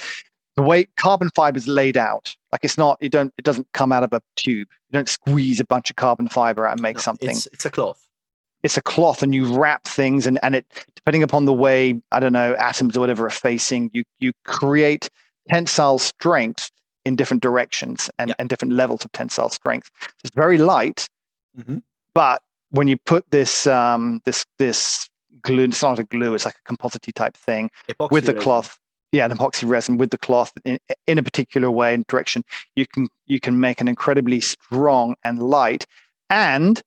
the 0.56 0.64
way 0.64 0.86
carbon 0.98 1.30
fiber 1.36 1.58
is 1.58 1.68
laid 1.68 1.98
out, 1.98 2.36
like 2.52 2.62
it's 2.64 2.78
not 2.78 2.98
you 3.02 3.10
don't 3.10 3.34
it 3.38 3.44
doesn't 3.46 3.68
come 3.74 3.92
out 3.92 4.04
of 4.04 4.14
a 4.14 4.22
tube. 4.36 4.68
You 4.90 4.94
don't 4.94 5.10
squeeze 5.10 5.60
a 5.60 5.66
bunch 5.66 5.90
of 5.90 5.96
carbon 5.98 6.28
fiber 6.30 6.66
out 6.66 6.74
and 6.74 6.82
make 6.82 6.96
No, 6.98 7.02
something 7.02 7.30
It's, 7.30 7.48
it's 7.48 7.66
a 7.66 7.70
cloth. 7.72 8.08
it's 8.64 8.78
a 8.78 8.82
cloth 8.82 9.22
and 9.24 9.34
you 9.36 9.54
wrap 9.58 9.84
things 9.86 10.26
and, 10.28 10.40
and 10.44 10.56
it 10.56 10.66
depending 10.96 11.24
upon 11.24 11.46
the 11.46 11.54
way 11.54 12.02
i 12.12 12.20
don't 12.20 12.34
know 12.34 12.56
atoms 12.56 12.96
or 12.98 13.00
whatever 13.02 13.26
are 13.26 13.30
facing 13.30 13.92
you 13.94 14.04
you 14.20 14.32
create 14.46 15.10
tensile 15.50 16.00
strength 16.00 16.72
in 17.04 17.16
different 17.16 17.44
directions 17.44 18.10
and, 18.18 18.30
Yeah. 18.30 18.36
and 18.40 18.50
different 18.50 18.74
levels 18.74 19.06
of 19.06 19.12
tensile 19.12 19.50
strength 19.50 19.92
it's 20.24 20.34
very 20.36 20.58
light 20.58 21.08
Mhm. 21.60 21.82
but 22.14 22.42
when 22.72 22.88
you 22.88 22.98
put 23.06 23.30
this 23.32 23.68
um 23.68 24.22
this 24.26 24.46
this 24.58 25.10
glue 25.42 25.66
it's 25.66 25.82
not 25.84 26.00
a 26.00 26.04
glue 26.06 26.34
it's 26.34 26.46
like 26.46 26.56
a 26.56 26.64
composite 26.66 27.04
type 27.14 27.36
thing 27.38 27.70
Epoxy 27.90 28.12
with 28.12 28.26
the 28.26 28.34
cloth 28.34 28.80
yeah 29.16 29.26
an 29.26 29.32
epoxy 29.36 29.68
resin 29.68 29.98
with 29.98 30.10
the 30.12 30.18
cloth 30.18 30.52
in, 30.66 30.78
in 31.08 31.18
a 31.18 31.24
particular 31.24 31.70
way 31.80 31.94
and 31.96 32.06
direction 32.08 32.44
you 32.76 32.86
can 32.94 33.08
you 33.26 33.40
can 33.40 33.60
make 33.60 33.80
an 33.82 33.88
incredibly 33.88 34.40
strong 34.42 35.16
and 35.24 35.42
light 35.42 35.86
and 36.30 36.82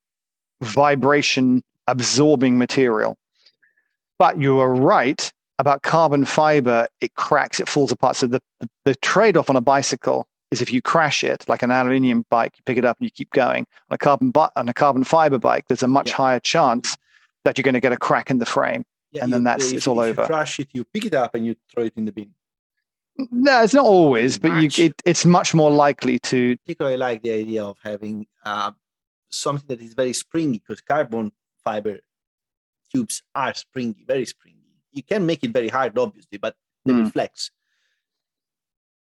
vibration 0.62 1.62
absorbing 1.87 2.59
material. 2.59 3.17
But 4.19 4.41
you 4.41 4.59
are 4.61 4.75
right 4.75 5.33
about 5.59 5.83
carbon 5.83 6.25
fiber. 6.25 6.88
It 7.01 7.14
cracks 7.14 7.61
it 7.61 7.69
falls 7.69 7.93
apart. 7.93 8.17
So 8.17 8.27
the 8.27 8.41
the 8.85 8.95
trade-off 8.97 9.49
on 9.51 9.57
a 9.57 9.61
bicycle 9.61 10.27
is 10.51 10.61
if 10.62 10.73
you 10.73 10.81
crash 10.83 11.23
it 11.23 11.45
like 11.49 11.62
an 11.62 11.71
aluminium 11.71 12.25
bike 12.31 12.53
you 12.57 12.62
pick 12.67 12.79
it 12.79 12.85
up 12.85 12.97
and 12.99 13.07
you 13.07 13.11
keep 13.11 13.31
going. 13.33 13.67
On 13.91 13.95
a 13.95 13.99
carbon 13.99 14.31
bi- 14.31 14.51
on 14.57 14.69
a 14.69 14.75
carbon 14.75 15.05
fiber 15.05 15.38
bike 15.38 15.64
there's 15.69 15.83
a 15.83 15.88
much 15.88 16.11
Yeah. 16.11 16.17
higher 16.17 16.41
chance 16.41 16.97
that 17.45 17.57
you're 17.57 17.62
going 17.62 17.75
to 17.75 17.81
get 17.81 17.93
a 17.93 17.97
crack 17.97 18.31
in 18.31 18.38
the 18.38 18.47
frame 18.47 18.85
Yeah, 19.12 19.25
and 19.25 19.33
then 19.33 19.40
you- 19.40 19.44
that's- 19.44 19.71
if- 19.71 19.77
it's 19.79 19.87
all 19.87 20.01
over. 20.01 20.23
You 20.23 20.27
crush 20.27 20.61
it, 20.61 20.68
you 20.73 20.85
pick 20.85 21.05
it 21.07 21.14
up 21.14 21.35
and 21.35 21.47
you 21.47 21.57
throw 21.73 21.85
it 21.85 21.94
in 21.97 22.05
the 22.05 22.12
bin. 22.12 22.35
No, 23.33 23.62
it's 23.64 23.75
not 23.75 23.85
always, 23.85 24.38
but 24.38 24.53
you, 24.62 24.85
it, 24.87 25.03
it's 25.05 25.25
much 25.25 25.53
more 25.55 25.71
likely 25.73 26.18
to. 26.21 26.57
particularly 26.59 26.97
like 26.97 27.23
the 27.23 27.33
idea 27.33 27.64
of 27.64 27.77
having 27.83 28.27
uh, 28.44 28.71
something 29.31 29.66
that 29.68 29.81
is 29.85 29.94
very 29.94 30.12
springy 30.12 30.59
because 30.61 30.81
carbon 30.81 31.33
fiber 31.64 31.99
tubes 32.94 33.23
are 33.35 33.53
springy, 33.55 34.05
very 34.07 34.25
springy. 34.25 34.59
You 34.92 35.03
can 35.03 35.27
make 35.27 35.42
it 35.42 35.51
very 35.51 35.68
hard, 35.68 35.99
obviously, 35.99 36.38
but 36.38 36.55
they 36.85 36.92
will 36.92 37.11
flex. 37.11 37.51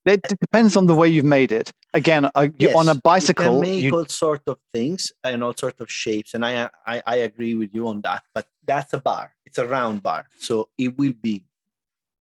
It, 0.06 0.22
depends 0.40 0.76
on 0.76 0.86
the 0.86 0.94
way 0.94 1.08
you've 1.08 1.24
made 1.24 1.50
it. 1.50 1.72
Again, 1.92 2.30
uh, 2.34 2.48
you, 2.58 2.76
on 2.78 2.88
a 2.88 2.94
bicycle, 2.94 3.44
you 3.44 3.50
can 3.50 3.60
make 3.60 3.82
you, 3.82 3.96
all 3.96 4.06
sort 4.06 4.42
of 4.46 4.58
things 4.72 5.12
and 5.24 5.42
all 5.42 5.54
sort 5.54 5.80
of 5.80 5.90
shapes, 5.90 6.34
and 6.34 6.44
I, 6.44 6.70
I 6.86 7.02
I 7.06 7.16
agree 7.16 7.54
with 7.54 7.74
you 7.74 7.88
on 7.88 8.02
that. 8.02 8.22
But 8.32 8.46
that's 8.64 8.92
a 8.92 9.00
bar; 9.00 9.34
it's 9.44 9.58
a 9.58 9.66
round 9.66 10.02
bar, 10.02 10.26
so 10.38 10.68
it 10.78 10.96
will 10.96 11.14
be 11.20 11.44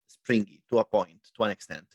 springy 0.08 0.62
to 0.70 0.80
a 0.80 0.84
point, 0.84 1.22
to 1.38 1.44
an 1.44 1.52
extent, 1.52 1.88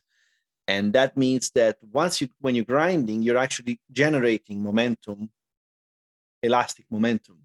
and 0.66 0.92
that 0.94 1.16
means 1.16 1.50
that 1.50 1.76
once 1.92 2.20
you 2.20 2.28
when 2.40 2.54
you're 2.54 2.64
grinding, 2.64 3.22
you're 3.22 3.38
actually 3.38 3.80
generating 3.92 4.62
momentum, 4.62 5.30
elastic 6.42 6.86
momentum. 6.90 7.38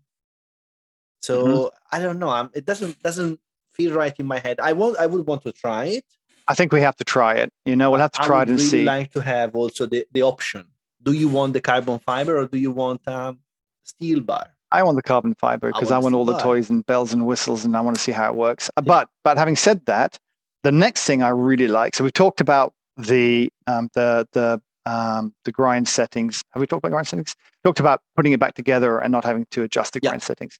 So 1.21 1.43
Mm-hmm. 1.43 1.95
I 1.95 1.99
don't 1.99 2.19
know. 2.19 2.29
I'm, 2.29 2.49
it 2.53 2.65
doesn't 2.65 3.01
doesn't 3.03 3.39
feel 3.73 3.93
right 3.93 4.17
in 4.17 4.25
my 4.25 4.39
head. 4.39 4.59
I 4.61 4.73
won't. 4.73 4.97
I 4.97 5.07
would 5.07 5.27
want 5.27 5.41
to 5.43 5.51
try 5.51 5.85
it. 5.85 6.05
I 6.49 6.53
think 6.55 6.73
we 6.73 6.81
have 6.81 6.95
to 6.97 7.03
try 7.03 7.35
it. 7.35 7.49
You 7.65 7.75
know, 7.75 7.91
we'll 7.91 7.99
have 8.07 8.11
to 8.13 8.21
I 8.23 8.25
try 8.25 8.39
it 8.41 8.49
and 8.49 8.57
really 8.57 8.69
see. 8.69 8.83
like 8.83 9.11
to 9.13 9.21
have 9.21 9.55
also 9.55 9.85
the, 9.85 10.05
the 10.11 10.23
option. 10.23 10.65
Do 11.01 11.11
you 11.13 11.29
want 11.29 11.53
the 11.53 11.61
carbon 11.61 11.99
fiber 11.99 12.37
or 12.39 12.45
do 12.47 12.57
you 12.57 12.71
want 12.71 13.01
a 13.07 13.35
steel 13.83 14.19
bar? 14.21 14.47
I 14.71 14.83
want 14.83 14.97
the 14.97 15.03
carbon 15.03 15.33
fiber 15.35 15.67
because 15.71 15.91
I, 15.91 15.97
want 15.97 16.13
want 16.13 16.15
all 16.15 16.25
the 16.25 16.33
bar. 16.33 16.41
toys 16.41 16.69
and 16.69 16.85
bells 16.85 17.13
and 17.13 17.25
whistles, 17.25 17.65
and 17.65 17.75
I 17.77 17.81
want 17.81 17.95
to 17.97 18.01
see 18.01 18.11
how 18.11 18.29
it 18.31 18.35
works. 18.35 18.69
Uh, 18.77 18.81
But 18.81 19.09
but 19.23 19.37
having 19.37 19.55
said 19.55 19.85
that, 19.85 20.19
the 20.63 20.71
next 20.71 21.05
thing 21.05 21.23
I 21.23 21.29
really 21.29 21.67
like. 21.67 21.95
So 21.95 22.03
we've 22.03 22.13
talked 22.13 22.41
about 22.41 22.73
the 22.97 23.49
um, 23.67 23.89
the 23.93 24.27
the 24.33 24.61
um, 24.85 25.33
the 25.45 25.51
grind 25.51 25.87
settings. 25.87 26.43
Have 26.51 26.61
we 26.61 26.67
talked 26.67 26.81
about 26.83 26.91
grind 26.91 27.07
settings? 27.07 27.35
Talked 27.63 27.79
about 27.79 28.01
putting 28.15 28.33
it 28.33 28.39
back 28.39 28.55
together 28.55 28.99
and 28.99 29.11
not 29.11 29.23
having 29.23 29.45
to 29.51 29.63
adjust 29.63 29.93
the 29.93 29.99
Yeah. 30.03 30.09
grind 30.11 30.23
settings. 30.23 30.59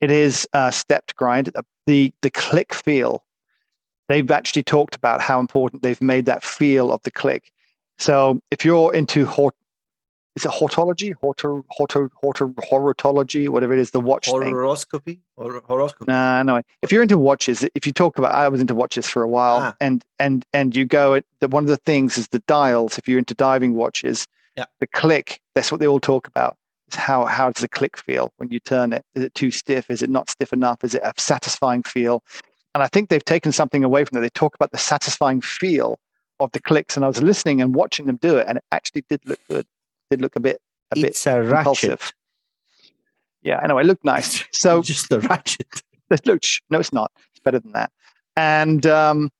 It 0.00 0.10
is 0.10 0.46
uh, 0.52 0.70
stepped 0.70 1.16
grind. 1.16 1.50
The 1.86 2.12
the 2.22 2.30
click 2.30 2.74
feel. 2.74 3.24
They've 4.08 4.30
actually 4.30 4.62
talked 4.62 4.94
about 4.96 5.20
how 5.20 5.38
important 5.40 5.82
they've 5.82 6.00
made 6.00 6.26
that 6.26 6.42
feel 6.42 6.92
of 6.92 7.02
the 7.02 7.10
click. 7.10 7.52
So 7.98 8.40
if 8.50 8.64
you're 8.64 8.94
into 8.94 9.26
hort, 9.26 9.54
is 10.36 10.44
it 10.44 10.50
hortology, 10.52 11.14
horto, 11.22 11.64
horto, 11.78 12.08
horto, 12.22 12.54
horotology, 12.54 13.48
whatever 13.48 13.72
it 13.74 13.80
is, 13.80 13.90
the 13.90 14.00
watch. 14.00 14.28
Horoscopy 14.28 15.20
or 15.36 15.60
horoscopy? 15.66 16.04
Nah, 16.10 16.42
no. 16.44 16.62
If 16.80 16.92
you're 16.92 17.02
into 17.02 17.18
watches, 17.18 17.66
if 17.74 17.86
you 17.86 17.92
talk 17.92 18.18
about, 18.18 18.32
I 18.34 18.48
was 18.48 18.60
into 18.60 18.74
watches 18.74 19.08
for 19.08 19.22
a 19.22 19.28
while, 19.28 19.58
Ah. 19.58 19.76
and 19.80 20.04
and 20.20 20.44
and 20.52 20.76
you 20.76 20.84
go 20.84 21.14
at 21.14 21.24
the, 21.40 21.48
one 21.48 21.64
of 21.64 21.68
the 21.68 21.76
things 21.78 22.16
is 22.16 22.28
the 22.28 22.38
dials. 22.40 22.98
If 22.98 23.08
you're 23.08 23.18
into 23.18 23.34
diving 23.34 23.74
watches, 23.74 24.26
Yeah. 24.56 24.66
the 24.80 24.86
click. 24.86 25.40
That's 25.56 25.72
what 25.72 25.80
they 25.80 25.88
all 25.88 26.00
talk 26.00 26.28
about. 26.28 26.56
Is 26.92 26.94
how 26.94 27.24
how 27.24 27.50
does 27.50 27.60
the 27.62 27.68
click 27.68 27.96
feel 27.98 28.32
when 28.36 28.48
you 28.50 28.60
turn 28.60 28.92
it? 28.92 29.04
Is 29.16 29.24
it 29.24 29.34
too 29.34 29.50
stiff? 29.50 29.90
Is 29.90 30.02
it 30.02 30.08
not 30.10 30.30
stiff 30.30 30.52
enough? 30.52 30.84
Is 30.84 30.94
it 30.94 31.02
a 31.04 31.12
satisfying 31.18 31.82
feel? 31.82 32.22
And 32.74 32.82
I 32.82 32.86
think 32.86 33.08
they've 33.08 33.24
taken 33.24 33.50
something 33.52 33.82
away 33.84 34.04
from 34.04 34.16
that. 34.16 34.20
They 34.22 34.30
talk 34.30 34.54
about 34.54 34.70
the 34.72 34.78
satisfying 34.78 35.40
feel 35.40 35.98
of 36.40 36.52
the 36.52 36.60
clicks, 36.60 36.96
and 36.96 37.04
I 37.04 37.08
was 37.08 37.22
listening 37.22 37.60
and 37.60 37.74
watching 37.74 38.06
them 38.06 38.16
do 38.16 38.36
it, 38.36 38.46
and 38.48 38.58
it 38.58 38.64
actually 38.72 39.04
did 39.08 39.20
look 39.26 39.40
good. 39.48 39.66
Did 40.10 40.20
look 40.20 40.36
a 40.36 40.40
bit 40.40 40.60
a 40.92 40.96
bit 40.96 41.04
it's 41.04 41.26
a 41.26 41.40
impulsive. 41.40 42.12
Yeah, 43.42 43.60
anyway, 43.62 43.82
it 43.82 43.86
looked 43.86 44.04
nice. 44.04 44.44
So 44.52 44.82
just 44.92 45.08
the 45.08 45.20
ratchet. 45.20 45.66
It 46.10 46.26
looked, 46.26 46.62
no, 46.70 46.80
it's 46.80 46.90
not. 46.90 47.12
It's 47.32 47.40
better 47.40 47.58
than 47.58 47.72
that. 47.72 47.92
And 48.34 48.86
um, 48.86 49.30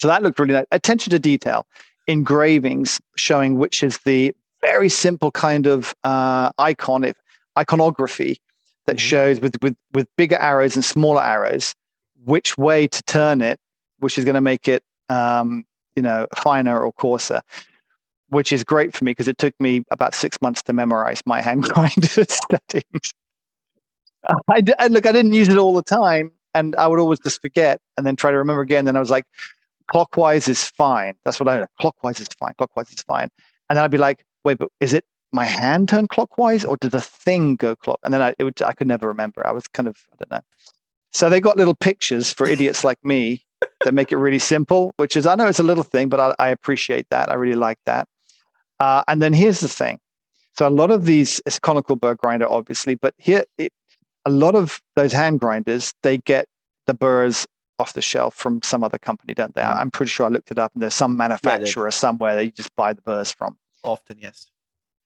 So 0.00 0.06
that 0.06 0.22
looked 0.22 0.38
really 0.38 0.52
nice. 0.54 0.66
Attention 0.70 1.10
to 1.10 1.18
detail, 1.18 1.66
engravings 2.06 3.00
showing 3.16 3.58
which 3.58 3.82
is 3.82 3.98
the 4.04 4.32
very 4.60 4.88
simple 4.88 5.32
kind 5.32 5.66
of 5.66 5.96
uh, 6.04 6.52
icon, 6.58 7.02
if, 7.02 7.16
iconography 7.58 8.40
that 8.86 8.98
Mhm. 8.98 9.00
shows 9.00 9.40
with, 9.40 9.56
with 9.62 9.74
with 9.94 10.06
bigger 10.16 10.36
arrows 10.36 10.76
and 10.76 10.84
smaller 10.84 11.24
arrows 11.24 11.74
which 12.26 12.58
way 12.58 12.88
to 12.88 13.02
turn 13.04 13.40
it, 13.40 13.58
which 14.00 14.18
is 14.18 14.24
going 14.24 14.34
to 14.34 14.40
make 14.40 14.68
it 14.68 14.82
um, 15.08 15.64
you 15.94 16.02
know 16.02 16.26
finer 16.36 16.80
or 16.80 16.92
coarser. 16.92 17.40
Which 18.30 18.52
is 18.52 18.64
great 18.64 18.92
for 18.92 19.04
me 19.04 19.12
because 19.12 19.28
it 19.28 19.38
took 19.38 19.54
me 19.60 19.84
about 19.92 20.12
six 20.12 20.42
months 20.42 20.60
to 20.64 20.72
memorize 20.72 21.22
my 21.26 21.40
hand 21.40 21.62
grinder 21.72 22.06
settings. 22.08 23.14
I, 24.48 24.60
d- 24.60 24.74
I- 24.80 24.88
look, 24.88 25.06
I 25.06 25.12
didn't 25.12 25.32
use 25.32 25.48
it 25.48 25.56
all 25.58 25.74
the 25.74 25.82
time, 25.82 26.32
and 26.54 26.74
I 26.76 26.88
would 26.88 26.98
always 26.98 27.20
just 27.20 27.40
forget 27.40 27.80
and 27.96 28.04
then 28.06 28.16
try 28.16 28.32
to 28.32 28.36
remember 28.36 28.62
again. 28.62 28.84
Then 28.84 28.96
I 28.96 29.00
was 29.00 29.10
like, 29.10 29.24
clockwise 29.88 30.48
is 30.48 30.64
fine. 30.64 31.14
That's 31.24 31.38
what 31.38 31.48
I 31.48 31.60
know. 31.60 31.66
clockwise 31.80 32.20
is 32.20 32.28
fine. 32.38 32.52
Clockwise 32.58 32.90
is 32.90 33.02
fine. 33.02 33.28
And 33.70 33.76
then 33.76 33.84
I'd 33.84 33.90
be 33.92 33.98
like, 33.98 34.24
wait, 34.44 34.58
but 34.58 34.70
is 34.80 34.92
it 34.92 35.04
my 35.32 35.44
hand 35.44 35.88
turn 35.88 36.08
clockwise 36.08 36.64
or 36.64 36.76
did 36.78 36.92
the 36.92 37.00
thing 37.00 37.56
go 37.56 37.76
clock? 37.76 38.00
And 38.04 38.12
then 38.12 38.22
I 38.22 38.34
would 38.42 38.60
I 38.62 38.72
could 38.72 38.88
never 38.88 39.06
remember. 39.08 39.46
I 39.46 39.52
was 39.52 39.68
kind 39.68 39.88
of 39.88 39.96
I 40.12 40.16
don't 40.24 40.30
know. 40.32 40.44
So 41.12 41.30
they 41.30 41.40
got 41.40 41.56
little 41.56 41.74
pictures 41.74 42.32
for 42.32 42.46
idiots 42.46 42.84
like 42.84 43.02
me 43.04 43.42
that 43.84 43.94
make 43.94 44.12
it 44.12 44.16
really 44.16 44.38
simple, 44.38 44.92
which 44.96 45.16
is 45.16 45.26
I 45.26 45.34
know 45.34 45.46
it's 45.46 45.58
a 45.58 45.64
little 45.64 45.84
thing, 45.84 46.08
but 46.08 46.20
I, 46.20 46.34
I 46.38 46.48
appreciate 46.48 47.06
that. 47.10 47.30
I 47.30 47.34
really 47.34 47.56
like 47.56 47.78
that. 47.86 48.08
Uh, 48.80 49.02
and 49.08 49.22
then 49.22 49.32
here's 49.32 49.60
the 49.60 49.68
thing. 49.68 49.98
So 50.58 50.66
a 50.66 50.70
lot 50.70 50.90
of 50.90 51.04
these 51.04 51.40
it's 51.46 51.58
conical 51.58 51.96
burr 51.96 52.14
grinder, 52.14 52.48
obviously, 52.48 52.94
but 52.94 53.14
here 53.18 53.44
it, 53.58 53.72
a 54.24 54.30
lot 54.30 54.54
of 54.54 54.80
those 54.94 55.12
hand 55.12 55.40
grinders 55.40 55.94
they 56.02 56.18
get 56.18 56.46
the 56.86 56.94
burrs 56.94 57.46
off 57.78 57.92
the 57.92 58.02
shelf 58.02 58.34
from 58.34 58.62
some 58.62 58.82
other 58.82 58.98
company, 58.98 59.34
don't 59.34 59.54
they? 59.54 59.60
Mm. 59.60 59.76
I'm 59.80 59.90
pretty 59.90 60.10
sure 60.10 60.26
I 60.26 60.28
looked 60.30 60.50
it 60.50 60.58
up, 60.58 60.72
and 60.74 60.82
there's 60.82 60.94
some 60.94 61.16
manufacturer 61.16 61.90
somewhere 61.90 62.34
that 62.34 62.44
you 62.44 62.50
just 62.50 62.74
buy 62.76 62.92
the 62.92 63.02
burrs 63.02 63.32
from. 63.32 63.56
Often, 63.84 64.18
yes. 64.20 64.46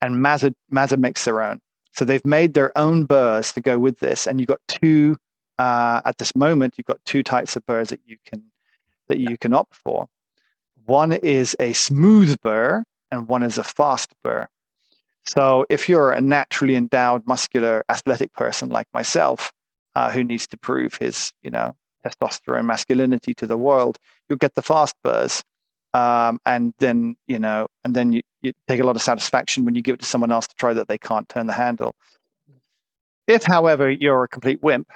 And 0.00 0.16
Mazzer 0.16 0.54
Mazzer 0.72 0.98
makes 0.98 1.24
their 1.24 1.42
own, 1.42 1.60
so 1.94 2.04
they've 2.04 2.24
made 2.24 2.54
their 2.54 2.76
own 2.78 3.04
burrs 3.04 3.52
to 3.52 3.60
go 3.60 3.78
with 3.78 3.98
this. 3.98 4.26
And 4.26 4.40
you've 4.40 4.48
got 4.48 4.60
two 4.68 5.16
uh, 5.60 6.00
at 6.06 6.16
this 6.16 6.34
moment. 6.34 6.74
You've 6.76 6.86
got 6.86 7.04
two 7.04 7.22
types 7.22 7.54
of 7.54 7.64
burrs 7.66 7.90
that 7.90 8.00
you 8.06 8.16
can 8.24 8.42
that 9.08 9.18
you 9.18 9.36
can 9.36 9.52
opt 9.52 9.74
for. 9.74 10.08
One 10.86 11.12
is 11.12 11.54
a 11.60 11.72
smooth 11.74 12.40
burr, 12.40 12.84
and 13.10 13.28
one 13.28 13.42
is 13.42 13.58
a 13.58 13.64
fast 13.64 14.14
burr. 14.22 14.48
So 15.26 15.66
if 15.68 15.88
you're 15.88 16.12
a 16.12 16.20
naturally 16.20 16.76
endowed, 16.76 17.26
muscular, 17.26 17.84
athletic 17.88 18.32
person 18.32 18.70
like 18.70 18.86
myself, 18.94 19.52
uh, 19.94 20.10
who 20.10 20.24
needs 20.24 20.46
to 20.46 20.56
prove 20.56 20.94
his, 20.94 21.32
you 21.42 21.50
know, 21.50 21.76
testosterone 22.04 22.64
masculinity 22.64 23.34
to 23.34 23.46
the 23.46 23.58
world, 23.58 23.98
you'll 24.28 24.38
get 24.38 24.54
the 24.54 24.62
fast 24.62 24.94
burrs. 25.04 25.44
Um, 25.92 26.40
and 26.46 26.72
then, 26.78 27.16
you 27.26 27.38
know, 27.38 27.66
and 27.84 27.94
then 27.94 28.12
you, 28.12 28.22
you 28.42 28.52
take 28.68 28.80
a 28.80 28.84
lot 28.84 28.96
of 28.96 29.02
satisfaction 29.02 29.64
when 29.64 29.74
you 29.74 29.82
give 29.82 29.94
it 29.94 30.00
to 30.00 30.06
someone 30.06 30.32
else 30.32 30.46
to 30.46 30.54
try 30.54 30.72
that 30.72 30.88
they 30.88 30.98
can't 30.98 31.28
turn 31.28 31.46
the 31.48 31.52
handle. 31.52 31.94
If, 33.26 33.44
however, 33.44 33.90
you're 33.90 34.24
a 34.24 34.28
complete 34.28 34.62
wimp, 34.62 34.88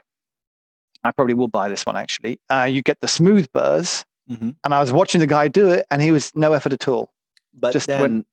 I 1.05 1.13
probably 1.13 1.35
will 1.35 1.49
buy 1.49 1.69
this 1.69 1.85
one 1.87 1.97
actually. 1.97 2.41
Uh, 2.51 2.65
you 2.65 2.83
get 2.83 3.01
the 3.01 3.09
smooth 3.09 3.47
burrs, 3.53 4.05
Mhm. 4.31 4.57
and 4.65 4.75
I 4.75 4.81
was 4.81 4.93
watching 4.93 5.21
the 5.21 5.27
guy 5.27 5.49
do 5.49 5.69
it, 5.71 5.87
and 5.91 6.01
he 6.01 6.11
was 6.11 6.33
no 6.35 6.53
effort 6.55 6.73
at 6.73 6.89
all. 6.89 7.13
But 7.53 7.73
Just 7.73 7.87
then, 7.87 8.01
when- 8.01 8.25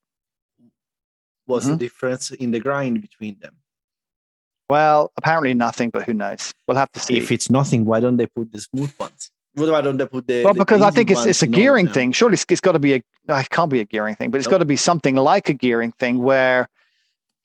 what's 1.46 1.66
the 1.68 1.74
Mhm. 1.74 1.80
difference 1.80 2.32
in 2.32 2.52
the 2.52 2.60
grind 2.60 3.02
between 3.02 3.38
them? 3.40 3.58
Well, 4.70 5.12
apparently 5.18 5.54
nothing, 5.54 5.90
but 5.90 6.04
who 6.04 6.14
knows? 6.14 6.54
We'll 6.68 6.78
have 6.78 6.92
to 6.94 7.00
see. 7.00 7.18
If 7.18 7.30
it's 7.32 7.50
nothing, 7.50 7.84
why 7.84 8.00
don't 8.00 8.16
they 8.16 8.28
put 8.28 8.54
the 8.54 8.62
smooth 8.62 8.94
ones? 8.98 9.30
Why 9.54 9.82
don't 9.82 9.98
they 9.98 10.06
put 10.06 10.26
the? 10.28 10.46
well, 10.46 10.54
the 10.54 10.60
because 10.60 10.82
I 10.82 10.92
think 10.92 11.12
it's 11.12 11.26
it's 11.26 11.44
a 11.44 11.46
in 11.46 11.54
all 11.54 11.58
of 11.60 11.62
gearing 11.62 11.88
thing. 11.90 12.14
Surely 12.14 12.36
it's, 12.36 12.46
it's 12.48 12.62
got 12.62 12.72
to 12.72 12.80
be 12.80 12.94
a. 12.94 13.04
No, 13.28 13.36
it 13.36 13.50
can't 13.50 13.70
be 13.70 13.82
a 13.82 13.86
gearing 13.86 14.16
thing, 14.16 14.32
but 14.32 14.38
it's 14.38 14.48
Nope. 14.48 14.52
got 14.54 14.58
to 14.60 14.66
be 14.66 14.78
something 14.78 15.16
like 15.18 15.50
a 15.50 15.54
gearing 15.54 15.92
thing 15.92 16.20
where 16.24 16.70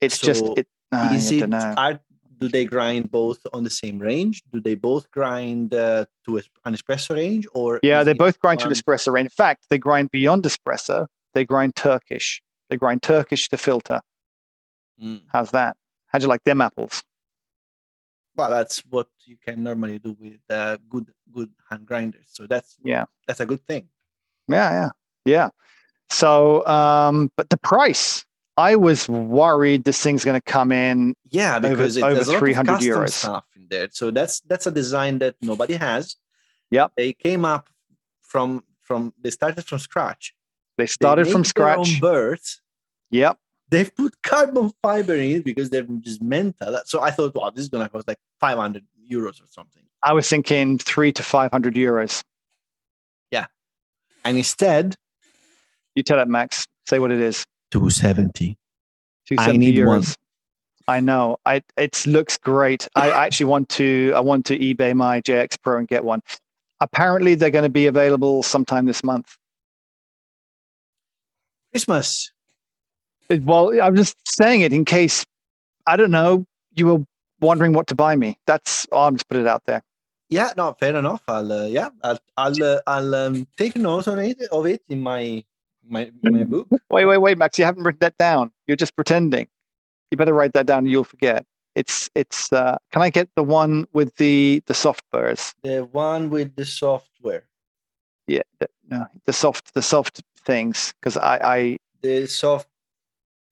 it's 0.01 0.19
just 0.21 0.47
So, 0.47 0.55
it. 0.55 0.69
Uh, 0.93 1.11
Is 1.15 1.33
I 1.33 1.35
it? 1.35 1.41
don't 1.41 1.51
know. 1.51 1.75
Are, 1.77 2.01
do 2.39 2.49
they 2.49 2.65
grind 2.65 3.11
both 3.11 3.39
on 3.53 3.65
the 3.65 3.71
same 3.71 3.99
range? 3.99 4.43
Do 4.53 4.61
they 4.61 4.75
both 4.75 5.11
grind 5.11 5.75
uh, 5.75 6.05
to 6.27 6.39
an 6.65 6.75
espresso 6.75 7.15
range, 7.17 7.47
or 7.55 7.81
Yeah, 7.83 8.05
they 8.05 8.13
both 8.13 8.39
grind 8.41 8.61
to 8.61 8.67
one- 8.67 8.75
espresso 8.75 9.13
range. 9.13 9.27
In 9.27 9.31
fact, 9.31 9.67
they 9.71 9.79
grind 9.79 10.11
beyond 10.11 10.45
espresso. 10.45 11.07
They 11.35 11.45
grind 11.45 11.77
Turkish. 11.77 12.43
They 12.71 12.77
grind 12.77 13.03
Turkish 13.03 13.49
to 13.51 13.57
filter. 13.57 14.01
Mm. 15.03 15.23
How's 15.29 15.51
that? 15.53 15.77
How'd 16.09 16.23
you 16.23 16.29
like 16.29 16.45
them 16.45 16.61
apples? 16.61 17.03
Well, 18.37 18.51
that's 18.51 18.81
what 18.91 19.09
you 19.25 19.37
can 19.45 19.63
normally 19.63 19.99
do 19.99 20.17
with 20.21 20.41
uh, 20.51 20.77
good 20.89 21.07
good 21.33 21.51
hand 21.71 21.87
grinders. 21.87 22.27
So 22.29 22.47
that's 22.47 22.77
Yeah. 22.85 23.05
that's 23.27 23.41
a 23.41 23.47
good 23.47 23.61
thing. 23.67 23.89
Yeah, 24.49 24.71
yeah, 24.71 24.89
yeah. 25.25 25.49
So, 26.11 26.65
um, 26.67 27.31
but 27.37 27.51
the 27.51 27.57
price. 27.57 28.25
I 28.57 28.77
was 28.77 29.09
worried 29.09 29.85
this 29.85 30.03
thing's 30.03 30.25
going 30.25 30.41
to 30.41 30.45
come 30.53 30.73
in. 30.73 31.15
Yeah, 31.31 31.57
Over- 31.57 31.69
because 31.71 31.97
it, 31.97 32.03
over 32.03 32.15
there's 32.15 32.29
a 32.29 32.39
300 32.39 32.81
euros. 32.81 33.11
stuff 33.11 33.45
in 33.55 33.67
there. 33.69 33.89
So 33.93 34.11
that's 34.11 34.41
that's 34.41 34.67
a 34.67 34.71
design 34.71 35.19
that 35.19 35.37
nobody 35.43 35.75
has. 35.75 36.17
Yep. 36.71 36.93
They 36.97 37.13
came 37.13 37.45
up 37.45 37.69
from 38.23 38.65
from 38.83 39.13
they 39.21 39.31
started 39.31 39.65
from 39.65 39.79
scratch. 39.79 40.35
They 40.79 40.85
They 40.85 40.89
started 40.89 41.27
from 41.29 41.43
made 41.43 41.53
their 41.55 41.77
own 41.79 41.85
scratch. 41.85 42.01
burrs. 42.01 42.61
Yep. 43.11 43.39
They've 43.69 43.95
put 43.95 44.15
carbon 44.23 44.73
fiber 44.83 45.15
in 45.15 45.37
it 45.37 45.45
because 45.45 45.71
they're 45.71 45.83
just 46.01 46.23
mental. 46.23 46.73
That- 46.73 46.89
So 46.89 47.03
I 47.03 47.11
thought, 47.11 47.35
wow, 47.35 47.51
this 47.51 47.63
is 47.65 47.69
gonna 47.69 47.89
cost 47.89 48.09
like 48.09 48.19
500 48.41 48.85
euros 49.11 49.43
or 49.43 49.49
something. 49.49 49.83
I 50.03 50.13
was 50.13 50.29
thinking 50.29 50.79
three 50.79 51.13
to 51.13 51.23
five 51.23 51.51
hundred 51.51 51.75
euros. 51.75 52.23
Yeah. 53.31 53.47
And 54.25 54.37
instead, 54.37 54.97
You 55.95 56.03
tell 56.03 56.21
it, 56.21 56.29
Max. 56.29 56.67
Say 56.89 56.99
what 56.99 57.11
it 57.11 57.21
is. 57.21 57.45
270. 57.71 58.57
270 59.29 59.59
need 59.59 59.85
one. 59.85 60.05
I 60.89 61.01
know. 61.01 61.37
I 61.45 61.63
it 61.77 62.07
looks 62.07 62.39
great. 62.39 62.89
I 62.95 63.11
actually 63.11 63.47
want 63.47 63.69
to. 63.71 64.13
I 64.15 64.21
want 64.21 64.47
to 64.47 64.59
eBay 64.59 64.95
my 64.95 65.21
JX 65.21 65.61
Pro 65.61 65.79
and 65.79 65.89
get 65.89 66.05
one. 66.05 66.23
Apparently, 66.81 67.35
they're 67.35 67.51
going 67.51 67.65
to 67.65 67.69
be 67.69 67.87
available 67.87 68.43
sometime 68.43 68.87
this 68.87 69.03
month. 69.03 69.37
Christmas. 71.73 72.31
Well, 73.29 73.81
I'm 73.83 73.97
just 73.97 74.17
saying 74.29 74.61
it 74.61 74.73
in 74.73 74.85
case 74.85 75.27
I 75.87 75.97
don't 75.97 76.13
know 76.13 76.47
you 76.75 76.87
were 76.87 77.05
wondering 77.41 77.73
what 77.73 77.89
to 77.89 77.95
buy 77.95 78.15
me. 78.15 78.39
That's 78.47 78.87
I'm 78.93 79.17
just 79.17 79.29
put 79.29 79.39
it 79.39 79.47
out 79.47 79.65
there. 79.67 79.83
Yeah, 80.29 80.53
no, 80.57 80.75
fair 80.79 80.95
enough. 80.95 81.23
I'll 81.29 81.53
uh, 81.53 81.67
yeah, 81.67 81.91
I'll 82.03 82.19
I'll 82.37 82.63
uh, 82.63 82.81
I'll 82.87 83.15
um, 83.15 83.47
take 83.57 83.77
note 83.77 84.07
of 84.07 84.19
it 84.19 84.41
of 84.53 84.67
it 84.67 84.83
in 84.89 85.01
my 85.01 85.45
my 85.89 86.11
my 86.23 86.45
book. 86.55 86.69
Wait, 86.91 87.05
wait, 87.05 87.19
wait, 87.19 87.39
Max. 87.39 87.59
You 87.59 87.65
haven't 87.65 87.83
written 87.85 87.99
that 88.01 88.17
down. 88.19 88.51
You're 88.67 88.77
just 88.77 88.95
pretending. 88.97 89.49
You 90.11 90.17
better 90.19 90.35
write 90.35 90.53
that 90.55 90.67
down. 90.67 90.85
Or 90.87 90.89
you'll 90.89 91.05
forget. 91.05 91.45
It's 91.75 92.09
it's. 92.15 92.53
Uh, 92.53 92.79
can 92.93 93.03
I 93.03 93.11
get 93.11 93.29
the 93.37 93.43
one 93.43 93.87
with 93.93 94.17
the 94.17 94.63
the 94.67 94.75
soft 94.75 95.05
burrs? 95.13 95.55
The 95.63 95.81
one 95.93 96.31
with 96.31 96.57
the 96.57 96.65
software. 96.65 97.45
Yeah, 98.27 98.43
the, 98.61 98.69
no, 98.91 99.07
the 99.27 99.33
soft 99.33 99.75
the 99.75 99.83
soft 99.83 100.23
things. 100.41 100.95
Because 101.01 101.17
I 101.17 101.39
I 101.43 101.77
The 102.03 102.27
soft 102.27 102.69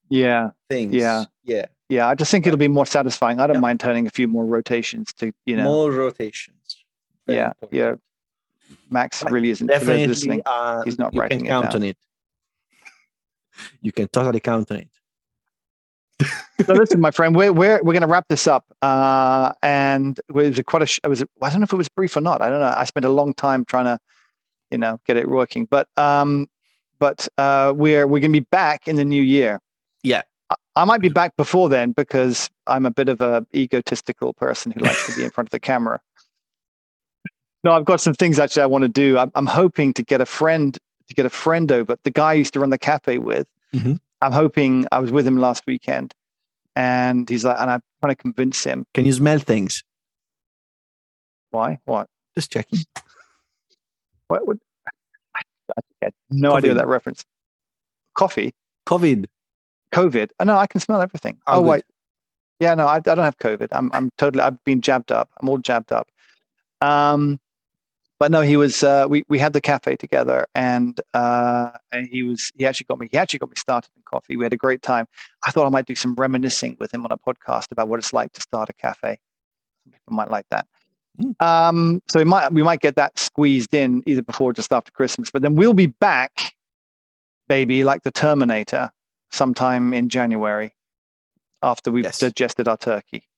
yeah 0.09 0.51
things. 0.71 0.95
Yeah. 0.95 1.25
Yeah. 1.45 1.67
yeah. 1.89 2.09
I 2.09 2.15
just 2.15 2.31
think 2.31 2.47
it'll 2.47 2.57
be 2.59 2.69
more 2.69 2.87
satisfying. 2.87 3.41
I 3.41 3.47
don't 3.47 3.57
Yeah. 3.57 3.61
mind 3.61 3.81
turning 3.81 4.07
a 4.07 4.11
few 4.11 4.27
more 4.29 4.45
rotations 4.47 5.13
to 5.15 5.33
you 5.47 5.57
know. 5.57 5.65
More 5.65 5.91
rotations. 5.93 6.85
Very 7.27 7.39
yeah, 7.39 7.49
important. 7.63 7.73
yeah. 7.73 7.95
Max 8.91 9.23
really 9.25 9.51
isn't 9.51 9.67
for 9.67 9.73
those 9.73 9.81
Definitely 9.81 10.07
listening. 10.07 10.43
uh, 10.47 10.83
he's 10.85 10.99
not 10.99 11.15
you 11.15 11.21
writing 11.21 11.39
can 11.41 11.47
it 11.47 11.51
count 11.51 11.67
down. 11.67 11.77
on 11.77 11.83
it. 11.85 11.97
You 13.81 13.93
can 13.93 14.09
totally 14.09 14.41
count 14.41 14.71
on 14.71 14.79
it. 14.79 14.89
so 16.65 16.73
listen, 16.75 17.01
my 17.01 17.11
friend, 17.11 17.35
we're 17.35 17.53
we're 17.53 17.83
we're 17.83 17.93
going 17.93 18.03
to 18.03 18.07
wrap 18.09 18.27
this 18.29 18.47
up. 18.47 18.65
Uh, 18.83 19.53
and 19.63 20.19
it 20.29 20.33
was 20.33 20.61
quite 20.67 20.83
a. 20.83 20.87
sh- 20.87 21.01
It 21.05 21.09
was. 21.09 21.23
a- 21.23 21.29
I 21.43 21.51
don't 21.51 21.61
know 21.61 21.65
if 21.65 21.73
it 21.73 21.77
was 21.77 21.89
brief 21.89 22.17
or 22.17 22.21
not. 22.21 22.41
I 22.41 22.49
don't 22.49 22.61
know. 22.61 22.75
I 22.77 22.85
spent 22.85 23.05
a 23.05 23.11
long 23.11 23.35
time 23.35 23.65
trying 23.65 23.87
to, 23.87 23.99
you 24.71 24.79
know, 24.79 25.01
get 25.07 25.17
it 25.17 25.29
working. 25.29 25.67
But 25.67 25.89
um, 25.97 26.47
but 27.01 27.27
uh, 27.39 27.73
we're 27.77 28.07
we're 28.07 28.21
going 28.21 28.33
to 28.33 28.41
be 28.41 28.47
back 28.51 28.87
in 28.87 28.97
the 28.97 29.05
new 29.05 29.23
year. 29.23 29.61
Yeah. 30.03 30.23
I, 30.51 30.55
I 30.77 30.85
might 30.85 31.01
be 31.01 31.09
back 31.09 31.37
before 31.37 31.69
then 31.69 31.93
because 31.93 32.49
I'm 32.67 32.87
a 32.87 32.91
bit 32.91 33.09
of 33.09 33.21
a 33.21 33.45
egotistical 33.55 34.35
person 34.35 34.73
who 34.73 34.81
likes 34.81 35.07
to 35.09 35.17
be 35.17 35.25
in 35.25 35.31
front 35.31 35.49
of 35.49 35.53
the 35.53 35.61
camera. 35.61 36.01
No, 37.65 37.73
I've 37.73 37.87
got 37.87 37.99
some 38.03 38.13
things 38.13 38.39
actually 38.39 38.63
I 38.63 38.67
want 38.67 38.83
to 38.83 38.89
do. 38.91 39.17
I'm, 39.17 39.33
I'm 39.35 39.47
hoping 39.47 39.95
to 39.95 40.03
get 40.03 40.21
a 40.21 40.27
friend 40.27 40.77
to 41.09 41.15
get 41.15 41.27
a 41.27 41.31
friend 41.31 41.71
over. 41.73 41.97
The 42.05 42.11
guy 42.11 42.31
I 42.31 42.35
used 42.35 42.53
to 42.55 42.61
run 42.61 42.71
the 42.71 42.79
cafe 42.79 43.19
with. 43.19 43.47
Mhm. 43.75 43.99
I'm 44.23 44.33
hoping 44.33 44.87
I 44.93 44.99
was 45.01 45.11
with 45.11 45.27
him 45.27 45.39
last 45.39 45.65
weekend, 45.67 46.15
and 46.77 47.29
he's 47.29 47.45
like, 47.45 47.57
and 47.61 47.71
I'm 47.71 47.83
trying 48.01 48.15
to 48.15 48.23
convince 48.23 48.65
him. 48.65 48.87
Can 48.95 49.05
you 49.05 49.13
smell 49.13 49.39
things? 49.39 49.83
Why? 51.51 51.79
What? 51.85 52.09
Just 52.35 52.51
checking. 52.53 52.81
What 54.29 54.47
would? 54.47 54.59
I, 55.37 55.41
I 55.77 55.81
had 56.03 56.13
no 56.31 56.55
idea 56.57 56.71
Coffee. 56.71 56.79
that 56.79 56.87
reference. 56.89 57.25
Coffee, 58.15 58.55
COVID. 58.87 59.27
COVID. 59.93 60.31
Oh, 60.41 60.45
no, 60.45 60.57
I 60.57 60.67
can 60.67 60.81
smell 60.81 61.01
everything. 61.03 61.39
Oh, 61.47 61.59
Oh, 61.59 61.63
good. 61.63 61.69
wait. 61.69 61.85
Yeah, 62.61 62.75
no, 62.75 62.87
I, 62.87 62.97
I 62.97 63.01
don't 63.01 63.19
have 63.19 63.37
COVID. 63.39 63.69
I'm 63.73 63.91
I'm 63.93 64.11
totally. 64.17 64.43
I've 64.43 64.63
been 64.65 64.81
jabbed 64.81 65.13
up. 65.13 65.29
I'm 65.41 65.49
all 65.49 65.59
jabbed 65.59 65.93
up. 65.93 66.09
Um, 66.81 67.39
but 68.25 68.31
no, 68.31 68.41
he 68.41 68.57
was. 68.57 68.83
Uh, 68.83 69.05
we 69.07 69.23
we 69.29 69.39
had 69.39 69.53
the 69.53 69.61
cafe 69.61 69.97
together, 69.97 70.47
and 70.55 70.99
uh, 71.13 71.73
and 71.93 72.09
he 72.11 72.23
was. 72.23 72.51
He 72.57 72.65
actually 72.65 72.87
got 72.89 72.99
me. 72.99 73.07
He 73.13 73.19
actually 73.19 73.41
got 73.41 73.51
me 73.51 73.55
started 73.59 73.91
in 73.95 74.03
coffee. 74.07 74.39
We 74.39 74.47
had 74.47 74.55
a 74.55 74.57
great 74.57 74.81
time. 74.81 75.07
I 75.47 75.51
thought 75.51 75.67
I 75.67 75.69
might 75.69 75.85
do 75.85 75.95
some 75.95 76.15
reminiscing 76.15 76.79
with 76.81 76.95
him 76.95 77.05
on 77.05 77.13
a 77.13 77.19
podcast 77.19 77.71
about 77.71 77.89
what 77.89 77.99
it's 77.99 78.15
like 78.15 78.33
to 78.33 78.41
start 78.41 78.71
a 78.71 78.73
cafe. 78.73 79.19
Some 79.85 79.93
people 79.93 80.15
might 80.15 80.31
like 80.31 80.47
that. 80.49 80.67
Mm. 81.21 81.43
Um, 81.47 82.03
so 82.09 82.19
we 82.19 82.25
might 82.25 82.51
we 82.51 82.63
might 82.63 82.81
get 82.81 82.97
that 82.97 83.19
squeezed 83.19 83.75
in 83.75 84.03
either 84.07 84.23
before 84.23 84.53
or 84.53 84.55
just 84.55 84.73
after 84.73 84.91
Christmas. 84.91 85.31
But 85.31 85.43
then 85.43 85.55
we'll 85.55 85.75
be 85.75 85.89
back, 85.89 86.55
baby, 87.47 87.85
like 87.85 88.05
the 88.05 88.11
Terminator, 88.11 88.91
sometime 89.33 89.93
in 89.93 90.09
January, 90.09 90.75
after 91.63 91.93
we've 91.93 92.05
Yes. 92.05 92.21
digested 92.21 92.69
our 92.69 92.79
turkey. 92.79 93.29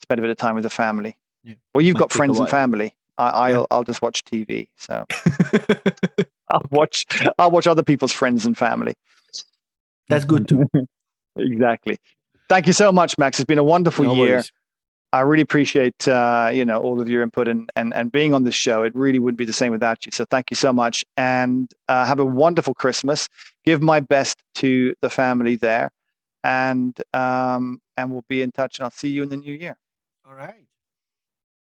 Spend 0.00 0.18
a 0.18 0.22
bit 0.22 0.30
of 0.30 0.38
time 0.38 0.54
with 0.54 0.64
the 0.64 0.70
family. 0.70 1.18
Yeah. 1.44 1.56
Well, 1.74 1.82
you've 1.82 1.96
Might 1.96 2.00
got 2.00 2.12
friends 2.12 2.38
and 2.38 2.48
family. 2.48 2.94
I, 3.18 3.52
I'll 3.52 3.66
I'll 3.70 3.84
just 3.84 4.02
watch 4.02 4.24
TV. 4.24 4.68
So 4.76 5.04
I'll 6.50 6.66
watch 6.70 7.06
I'll 7.38 7.50
watch 7.50 7.66
other 7.66 7.82
people's 7.82 8.12
friends 8.12 8.46
and 8.46 8.56
family. 8.56 8.94
That's 10.08 10.24
good 10.24 10.48
too. 10.48 10.68
Exactly. 11.36 11.96
Thank 12.50 12.66
you 12.66 12.74
so 12.74 12.92
much, 12.92 13.16
Max. 13.16 13.40
It's 13.40 13.46
been 13.46 13.56
a 13.56 13.64
wonderful 13.64 14.04
No 14.04 14.14
year. 14.14 14.34
worries. 14.34 14.52
I 15.14 15.20
really 15.20 15.42
appreciate 15.42 16.06
uh, 16.06 16.50
you 16.52 16.62
know 16.64 16.78
all 16.80 17.00
of 17.00 17.08
your 17.08 17.22
input 17.22 17.48
and, 17.48 17.70
and 17.76 17.94
and 17.94 18.12
being 18.12 18.34
on 18.34 18.44
this 18.44 18.54
show. 18.54 18.82
It 18.82 18.94
really 18.94 19.18
wouldn't 19.18 19.38
be 19.38 19.46
the 19.46 19.52
same 19.54 19.72
without 19.72 20.04
you. 20.04 20.12
So 20.12 20.26
thank 20.30 20.50
you 20.50 20.56
so 20.56 20.72
much, 20.74 21.04
and 21.16 21.70
uh, 21.88 22.04
have 22.04 22.18
a 22.18 22.24
wonderful 22.24 22.74
Christmas. 22.74 23.28
Give 23.64 23.80
my 23.80 24.00
best 24.00 24.38
to 24.56 24.94
the 25.00 25.08
family 25.08 25.56
there, 25.56 25.90
and 26.44 26.98
um, 27.14 27.80
and 27.96 28.10
we'll 28.10 28.24
be 28.28 28.42
in 28.42 28.52
touch. 28.52 28.78
And 28.78 28.84
I'll 28.84 28.90
see 28.90 29.08
you 29.08 29.22
in 29.22 29.30
the 29.30 29.36
new 29.38 29.54
year. 29.54 29.76
All 30.26 30.34
right. 30.34 30.66